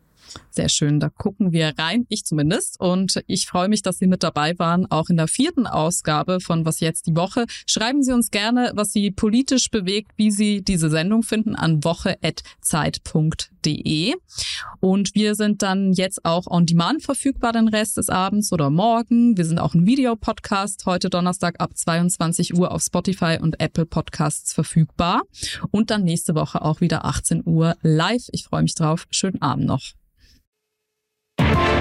Sehr 0.51 0.69
schön, 0.69 1.01
da 1.01 1.09
gucken 1.09 1.53
wir 1.53 1.75
rein, 1.79 2.07
ich 2.09 2.25
zumindest. 2.25 2.81
Und 2.81 3.23
ich 3.27 3.47
freue 3.47 3.69
mich, 3.69 3.83
dass 3.83 3.99
Sie 3.99 4.07
mit 4.07 4.23
dabei 4.23 4.59
waren, 4.59 4.91
auch 4.91 5.11
in 5.11 5.17
der 5.17 5.29
vierten 5.29 5.67
Ausgabe 5.67 6.41
von 6.41 6.65
Was 6.65 6.81
jetzt 6.81 7.07
die 7.07 7.17
Woche. 7.17 7.47
Schreiben 7.67 8.03
Sie 8.03 8.13
uns 8.13 8.31
gerne, 8.31 8.73
was 8.75 8.93
Sie 8.93 9.11
politisch 9.11 9.71
bewegt, 9.71 10.13
wie 10.17 10.31
Sie 10.31 10.63
diese 10.63 10.91
Sendung 10.91 11.23
finden, 11.23 11.55
an 11.55 11.85
woche.zeit.de. 11.85 14.15
Und 14.81 15.15
wir 15.15 15.35
sind 15.35 15.63
dann 15.63 15.93
jetzt 15.93 16.25
auch 16.25 16.47
on 16.47 16.67
demand 16.67 17.03
verfügbar 17.03 17.53
den 17.53 17.69
Rest 17.69 17.97
des 17.97 18.09
Abends 18.09 18.53
oder 18.53 18.71
morgen. 18.71 19.37
Wir 19.37 19.45
sind 19.45 19.59
auch 19.59 19.75
ein 19.75 19.87
Videopodcast 19.87 20.87
heute 20.87 21.11
Donnerstag 21.11 21.61
ab 21.61 21.77
22 21.77 22.55
Uhr 22.55 22.73
auf 22.73 22.83
Spotify 22.83 23.39
und 23.41 23.61
Apple 23.61 23.87
Podcasts 23.87 24.53
verfügbar. 24.53 25.23
Und 25.71 25.91
dann 25.91 26.05
nächste 26.05 26.35
Woche 26.35 26.63
auch 26.63 26.81
wieder 26.81 27.05
18 27.05 27.43
Uhr 27.45 27.77
live. 27.83 28.29
Ich 28.33 28.45
freue 28.45 28.63
mich 28.63 28.75
drauf. 28.75 29.07
Schönen 29.11 29.43
Abend 29.43 29.67
noch. 29.67 30.00
Bye. 31.41 31.80